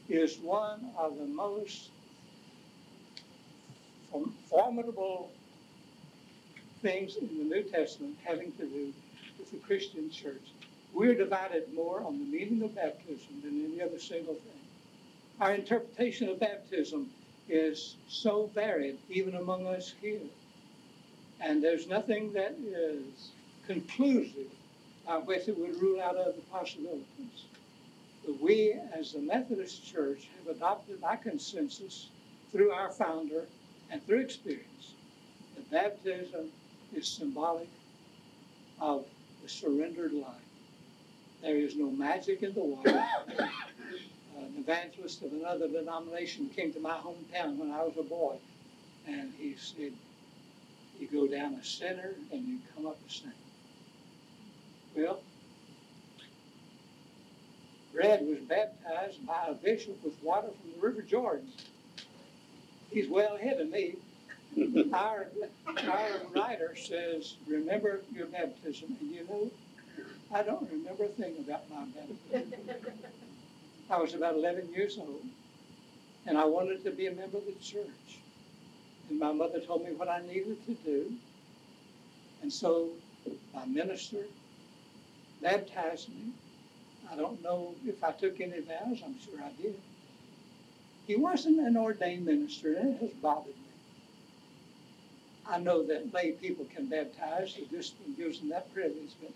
is 0.08 0.38
one 0.40 0.92
of 0.98 1.18
the 1.18 1.26
most 1.26 1.90
formidable 4.50 5.30
things 6.82 7.18
in 7.18 7.28
the 7.38 7.44
New 7.44 7.64
Testament 7.64 8.18
having 8.24 8.52
to 8.54 8.66
do 8.66 8.94
with 9.38 9.52
the 9.52 9.58
Christian 9.58 10.10
church. 10.10 10.54
We're 10.94 11.16
divided 11.16 11.74
more 11.74 12.02
on 12.02 12.20
the 12.20 12.26
meaning 12.26 12.64
of 12.64 12.76
baptism 12.76 13.42
than 13.44 13.66
any 13.66 13.82
other 13.82 14.00
single 14.00 14.36
thing. 14.36 14.62
Our 15.40 15.54
interpretation 15.54 16.30
of 16.30 16.40
baptism 16.40 17.10
is 17.50 17.96
so 18.08 18.50
varied, 18.54 18.98
even 19.10 19.36
among 19.36 19.68
us 19.68 19.94
here. 20.02 20.20
And 21.42 21.62
there's 21.62 21.88
nothing 21.88 22.34
that 22.34 22.56
is 22.62 23.32
conclusive 23.68 24.48
Uh, 25.12 25.20
which 25.20 25.50
it 25.50 25.58
would 25.58 25.76
rule 25.82 26.00
out 26.00 26.16
other 26.16 26.32
possibilities. 26.50 27.44
But 28.26 28.40
we, 28.40 28.80
as 28.94 29.12
the 29.12 29.20
Methodist 29.20 29.86
Church, 29.86 30.30
have 30.38 30.56
adopted 30.56 31.02
by 31.02 31.18
consensus 31.18 32.08
through 32.50 32.72
our 32.72 32.90
founder 32.90 33.44
and 33.90 34.02
through 34.06 34.22
experience 34.22 34.94
that 35.54 35.70
baptism 35.70 36.50
is 36.96 37.10
symbolic 37.10 37.68
of 38.80 39.04
the 39.44 39.50
surrendered 39.50 40.14
life. 40.14 40.48
There 41.42 41.58
is 41.58 41.76
no 41.76 41.92
magic 41.92 42.42
in 42.42 42.54
the 42.54 42.64
water. 42.64 43.06
An 44.38 44.54
evangelist 44.58 45.24
of 45.24 45.34
another 45.34 45.68
denomination 45.68 46.50
came 46.56 46.72
to 46.72 46.80
my 46.80 46.96
hometown 46.96 47.58
when 47.58 47.70
I 47.70 47.84
was 47.84 47.98
a 48.00 48.04
boy, 48.04 48.38
and 49.06 49.34
he 49.38 49.58
said, 49.60 49.92
You 51.02 51.08
go 51.08 51.28
down 51.28 51.56
a 51.56 51.66
sinner 51.66 52.16
and 52.32 52.48
you 52.48 52.60
come 52.74 52.86
up 52.86 52.98
a 53.06 53.12
saint. 53.12 53.34
Well, 54.96 55.22
Brad 57.94 58.26
was 58.26 58.40
baptized 58.40 59.26
by 59.26 59.48
a 59.48 59.54
bishop 59.54 60.04
with 60.04 60.22
water 60.22 60.48
from 60.48 60.72
the 60.76 60.86
River 60.86 61.02
Jordan. 61.02 61.48
He's 62.90 63.08
well 63.08 63.36
ahead 63.36 63.60
of 63.62 63.70
me. 63.70 63.96
Our, 64.94 65.28
our 65.66 66.10
writer 66.36 66.76
says, 66.76 67.36
Remember 67.48 68.02
your 68.14 68.28
baptism. 68.28 68.98
And 69.00 69.10
you 69.10 69.26
know, 69.30 69.50
I 70.34 70.44
don't 70.44 70.70
remember 70.70 71.06
a 71.06 71.08
thing 71.08 71.36
about 71.40 71.70
my 71.70 71.86
baptism. 71.86 72.60
I 73.90 73.98
was 73.98 74.14
about 74.14 74.36
11 74.36 74.74
years 74.74 74.98
old, 74.98 75.24
and 76.26 76.38
I 76.38 76.44
wanted 76.44 76.84
to 76.84 76.92
be 76.92 77.08
a 77.08 77.14
member 77.14 77.38
of 77.38 77.46
the 77.46 77.54
church. 77.62 78.20
And 79.10 79.20
my 79.20 79.32
mother 79.32 79.62
told 79.62 79.86
me 79.86 79.94
what 79.94 80.10
I 80.10 80.22
needed 80.22 80.66
to 80.66 80.74
do. 80.74 81.14
And 82.42 82.52
so 82.52 82.90
my 83.54 83.66
minister 83.66 84.26
baptized 85.42 86.10
me. 86.10 86.32
I 87.12 87.16
don't 87.16 87.42
know 87.44 87.76
if 87.86 88.04
I 88.04 88.12
took 88.12 88.40
any 88.40 88.62
vows, 88.62 89.02
I'm 89.04 89.20
sure 89.20 89.42
I 89.44 89.52
did. 89.62 89.76
He 91.08 91.16
wasn't 91.16 91.60
an 91.60 91.76
ordained 91.76 92.26
minister, 92.26 92.74
and 92.74 92.96
it 92.96 93.02
has 93.02 93.10
bothered 93.12 93.56
me. 93.56 93.62
I 95.48 95.60
know 95.60 95.84
that 95.88 96.14
lay 96.14 96.32
people 96.32 96.66
can 96.74 96.86
baptize, 96.86 97.56
so 97.56 97.62
this 97.72 97.94
gives 98.16 98.40
them 98.40 98.50
that 98.50 98.74
privilege, 98.74 99.14
but 99.20 99.32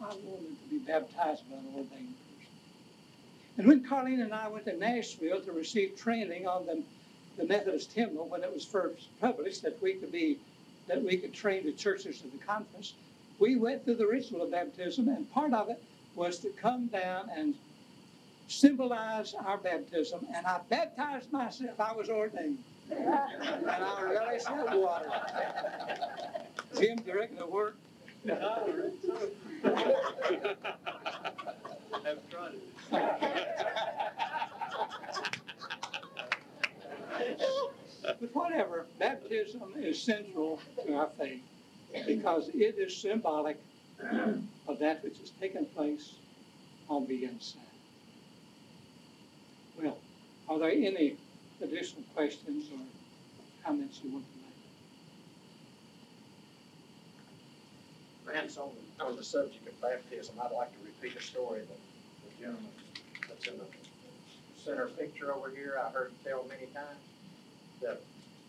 I 0.00 0.14
wanted 0.24 0.56
to 0.62 0.70
be 0.70 0.78
baptized 0.78 1.48
by 1.50 1.56
an 1.56 1.66
ordained 1.74 2.14
person. 2.14 2.52
And 3.58 3.66
when 3.66 3.84
Carlene 3.84 4.22
and 4.22 4.32
I 4.32 4.48
went 4.48 4.64
to 4.64 4.76
Nashville 4.76 5.40
to 5.42 5.52
receive 5.52 5.96
training 5.96 6.46
on 6.46 6.66
the, 6.66 6.82
the 7.36 7.46
Methodist 7.46 7.92
hymnal 7.92 8.28
when 8.28 8.42
it 8.42 8.52
was 8.52 8.64
first 8.64 9.08
published, 9.20 9.62
that 9.62 9.80
we 9.82 9.94
could 9.94 10.10
be 10.10 10.38
that 10.88 11.02
we 11.02 11.18
could 11.18 11.34
train 11.34 11.66
the 11.66 11.72
churches 11.72 12.24
of 12.24 12.32
the 12.32 12.38
conference, 12.38 12.94
we 13.38 13.56
went 13.56 13.84
through 13.84 13.96
the 13.96 14.06
ritual 14.06 14.42
of 14.42 14.50
baptism, 14.50 15.08
and 15.08 15.30
part 15.32 15.52
of 15.52 15.70
it 15.70 15.82
was 16.14 16.38
to 16.40 16.50
come 16.50 16.88
down 16.88 17.30
and 17.34 17.54
symbolize 18.48 19.34
our 19.34 19.58
baptism. 19.58 20.26
And 20.34 20.46
I 20.46 20.60
baptized 20.68 21.32
myself. 21.32 21.78
I 21.78 21.92
was 21.92 22.08
ordained. 22.08 22.58
and 22.90 23.08
I 23.08 24.00
really 24.02 24.38
that 24.38 24.78
water. 24.78 25.10
Jim, 26.78 26.98
reckon 27.14 27.36
it'll 27.36 27.50
work? 27.50 27.76
Haven't 28.26 29.02
tried 32.30 32.54
it. 32.54 32.62
But 38.20 38.34
whatever, 38.34 38.86
baptism 38.98 39.74
is 39.76 40.02
central 40.02 40.60
to 40.84 40.94
our 40.94 41.08
faith 41.18 41.42
because 42.06 42.48
it 42.54 42.76
is 42.78 42.96
symbolic 42.96 43.58
of 44.66 44.78
that 44.78 45.02
which 45.02 45.18
has 45.18 45.30
taken 45.30 45.64
place 45.66 46.14
on 46.88 47.06
the 47.06 47.24
inside. 47.24 47.62
Well, 49.80 49.98
are 50.48 50.58
there 50.58 50.70
any 50.70 51.16
additional 51.62 52.02
questions 52.14 52.66
or 52.72 52.78
comments 53.64 54.00
you 54.02 54.12
want 54.12 54.24
to 54.24 54.30
make? 58.26 58.34
Vance, 58.34 58.56
on, 58.56 58.70
on 59.00 59.16
the 59.16 59.24
subject 59.24 59.66
of 59.66 59.80
baptism, 59.80 60.34
I'd 60.42 60.52
like 60.52 60.70
to 60.72 60.78
repeat 60.84 61.18
a 61.18 61.22
story 61.22 61.60
that 61.60 61.68
the 61.68 62.42
gentleman 62.42 62.70
that's 63.28 63.46
in 63.46 63.58
the 63.58 63.64
center 64.62 64.86
picture 64.86 65.34
over 65.34 65.50
here, 65.50 65.80
I 65.82 65.90
heard 65.90 66.12
tell 66.24 66.44
many 66.48 66.66
times, 66.66 67.00
that 67.82 68.02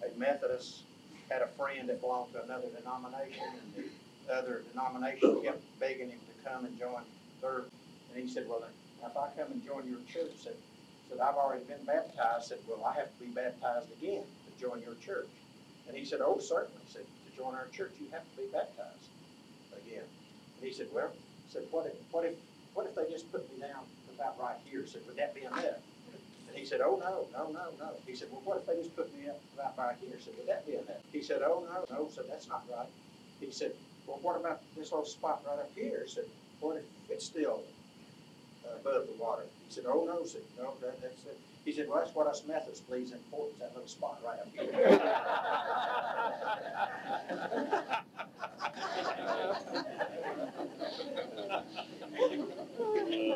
a 0.05 0.17
Methodist 0.17 0.83
had 1.29 1.41
a 1.41 1.47
friend 1.47 1.87
that 1.89 2.01
belonged 2.01 2.33
to 2.33 2.43
another 2.43 2.67
denomination, 2.75 3.45
and 3.53 3.85
the 4.27 4.33
other 4.33 4.63
denomination 4.71 5.41
kept 5.43 5.61
begging 5.79 6.09
him 6.09 6.19
to 6.19 6.49
come 6.49 6.65
and 6.65 6.77
join 6.77 7.03
their, 7.41 7.63
and 8.13 8.23
he 8.23 8.27
said, 8.27 8.47
well, 8.47 8.63
if 8.63 9.17
I 9.17 9.29
come 9.37 9.51
and 9.51 9.65
join 9.65 9.87
your 9.87 9.99
church, 10.11 10.33
said, 10.43 10.55
said, 11.09 11.19
I've 11.19 11.35
already 11.35 11.63
been 11.63 11.83
baptized, 11.85 12.47
said, 12.47 12.59
well, 12.67 12.83
I 12.85 12.93
have 12.95 13.13
to 13.13 13.19
be 13.23 13.31
baptized 13.31 13.87
again 14.01 14.23
to 14.23 14.61
join 14.61 14.81
your 14.81 14.95
church. 14.95 15.29
And 15.87 15.97
he 15.97 16.05
said, 16.05 16.19
oh, 16.21 16.39
certainly, 16.39 16.81
said, 16.87 17.05
to 17.05 17.37
join 17.37 17.55
our 17.55 17.67
church, 17.71 17.91
you 17.99 18.07
have 18.11 18.23
to 18.23 18.37
be 18.37 18.47
baptized 18.51 19.09
again. 19.85 20.03
And 20.57 20.67
he 20.67 20.73
said, 20.73 20.87
well, 20.93 21.11
said, 21.49 21.63
what 21.71 21.85
if, 21.85 21.93
what 22.11 22.25
if, 22.25 22.35
what 22.73 22.85
if 22.85 22.95
they 22.95 23.09
just 23.09 23.31
put 23.31 23.51
me 23.53 23.59
down 23.61 23.85
about 24.13 24.39
right 24.39 24.57
here? 24.65 24.85
Said, 24.85 25.01
would 25.07 25.17
that 25.17 25.33
be 25.33 25.41
enough? 25.41 25.81
And 26.49 26.57
he 26.57 26.65
said, 26.65 26.81
oh, 26.81 26.97
no, 26.99 27.27
no, 27.31 27.51
no, 27.51 27.69
no. 27.79 27.91
He 28.07 28.15
said, 28.15 28.29
well, 28.31 28.41
what 28.43 28.57
if 28.57 28.65
they 28.65 28.75
just 28.81 28.95
put 28.95 29.13
me 29.15 29.29
up 29.29 29.39
right 29.77 29.95
here? 30.01 30.15
I 30.17 30.19
said, 30.19 30.33
would 30.37 30.47
that 30.47 30.65
be 30.65 30.73
enough? 30.73 31.03
He 31.13 31.21
said, 31.21 31.41
oh, 31.43 31.63
no, 31.69 31.85
no, 31.95 32.07
I 32.07 32.09
said, 32.11 32.25
that's 32.29 32.47
not 32.47 32.63
right. 32.71 32.89
He 33.39 33.51
said, 33.51 33.73
well, 34.07 34.19
what 34.21 34.39
about 34.39 34.61
this 34.75 34.91
little 34.91 35.05
spot 35.05 35.43
right 35.47 35.59
up 35.59 35.71
here? 35.75 36.01
I 36.03 36.09
said, 36.09 36.25
what 36.59 36.77
if 36.77 36.83
it's 37.09 37.25
still 37.25 37.61
uh, 38.65 38.75
above 38.77 39.05
the 39.07 39.13
water? 39.21 39.43
He 39.67 39.73
said, 39.73 39.85
oh, 39.87 40.05
no, 40.05 40.25
said, 40.25 40.41
no, 40.57 40.73
that, 40.81 40.99
that's 41.01 41.23
it. 41.25 41.37
He 41.65 41.71
said, 41.71 41.87
well, 41.87 41.99
that's 41.99 42.15
what 42.15 42.25
us 42.25 42.43
Methodists 42.47 42.89
is 42.89 43.11
important, 43.11 43.59
that 43.59 43.73
little 43.75 43.87
spot 43.87 44.19
right 44.25 44.39
up 44.39 44.47
here. 44.55 44.99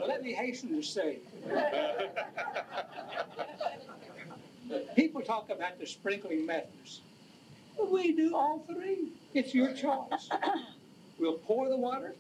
Let 0.07 0.23
me 0.23 0.33
hasten 0.33 0.69
to 0.69 0.81
say, 0.81 1.19
people 4.95 5.21
talk 5.21 5.49
about 5.49 5.79
the 5.79 5.85
sprinkling 5.85 6.45
methods. 6.45 7.01
We 7.91 8.11
do 8.13 8.35
all 8.35 8.59
three. 8.71 9.09
It's 9.33 9.53
your 9.53 9.73
choice. 9.73 10.29
We'll 11.19 11.33
pour 11.39 11.69
the 11.69 11.77
water, 11.77 12.15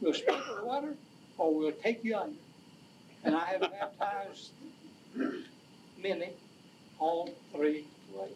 we'll 0.00 0.14
sprinkle 0.14 0.56
the 0.56 0.64
water, 0.64 0.94
or 1.38 1.54
we'll 1.54 1.72
take 1.72 2.04
you 2.04 2.16
under. 2.16 2.36
And 3.24 3.34
I 3.36 3.44
have 3.46 3.60
baptized 3.60 4.50
many, 6.02 6.30
all 6.98 7.30
three 7.54 7.86
ways. 8.14 8.30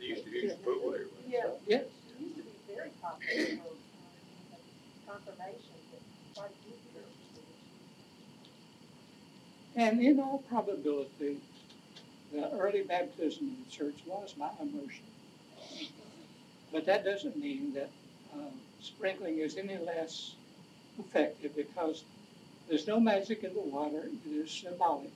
They 0.00 0.06
used 0.06 0.24
to 0.24 0.30
use 0.30 0.52
pool 0.64 0.74
everywhere. 0.94 1.06
Yeah, 1.28 1.40
Yes, 1.66 1.84
it 1.84 2.22
used 2.22 2.36
to 2.36 2.42
be 2.42 2.74
very 2.74 2.90
popular 3.00 3.44
for 3.46 3.70
um, 3.70 4.58
confirmation, 5.06 5.74
but 5.92 6.00
quite 6.34 6.50
a 6.50 6.64
few 6.64 6.72
churches. 6.92 7.44
and 9.76 10.00
in 10.00 10.18
all 10.20 10.42
probability, 10.48 11.38
the 12.36 12.52
early 12.52 12.82
baptism 12.82 13.48
in 13.48 13.56
the 13.64 13.70
church 13.70 13.96
was 14.06 14.34
by 14.34 14.50
immersion. 14.60 15.04
But 16.72 16.84
that 16.86 17.04
doesn't 17.04 17.36
mean 17.36 17.72
that 17.74 17.90
um, 18.34 18.52
sprinkling 18.80 19.38
is 19.38 19.56
any 19.56 19.78
less 19.78 20.34
effective 20.98 21.56
because 21.56 22.04
there's 22.68 22.86
no 22.86 23.00
magic 23.00 23.42
in 23.44 23.54
the 23.54 23.60
water. 23.60 24.08
It 24.26 24.30
is 24.30 24.50
symbolic, 24.50 25.12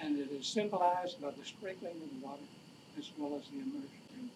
and 0.00 0.18
it 0.18 0.30
is 0.30 0.46
symbolized 0.46 1.20
by 1.20 1.30
the 1.30 1.44
sprinkling 1.44 1.92
of 1.92 2.20
the 2.20 2.26
water 2.26 2.42
as 2.98 3.10
well 3.18 3.36
as 3.36 3.48
the 3.48 3.58
immersion. 3.58 4.30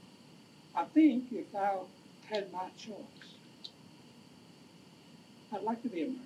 I 0.75 0.85
think 0.85 1.25
if 1.33 1.55
I 1.55 1.77
had 2.29 2.53
my 2.53 2.69
choice, 2.77 3.29
I'd 5.53 5.63
like 5.63 5.83
to 5.83 5.89
be 5.89 6.03
immersed. 6.03 6.25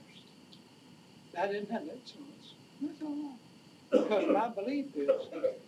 I 1.38 1.46
didn't 1.46 1.70
have 1.70 1.86
that 1.86 2.04
choice. 2.04 2.54
That's 2.80 3.02
all 3.02 3.08
right. 3.08 3.51
Because 3.92 4.26
my 4.32 4.48
belief 4.48 4.86
is 4.96 5.10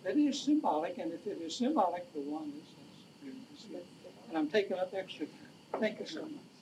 that 0.03 0.17
it 0.17 0.19
is 0.19 0.41
symbolic, 0.41 0.99
and 0.99 1.13
if 1.13 1.27
it 1.27 1.41
is 1.43 1.57
symbolic, 1.57 2.13
the 2.15 2.21
one 2.21 2.53
is. 2.57 2.69
And 4.29 4.39
I'm 4.39 4.49
taking 4.49 4.79
up 4.79 4.93
extra 4.95 5.27
time. 5.27 5.81
Thank 5.81 6.01
you 6.01 6.07
so 6.07 6.23
much. 6.23 6.54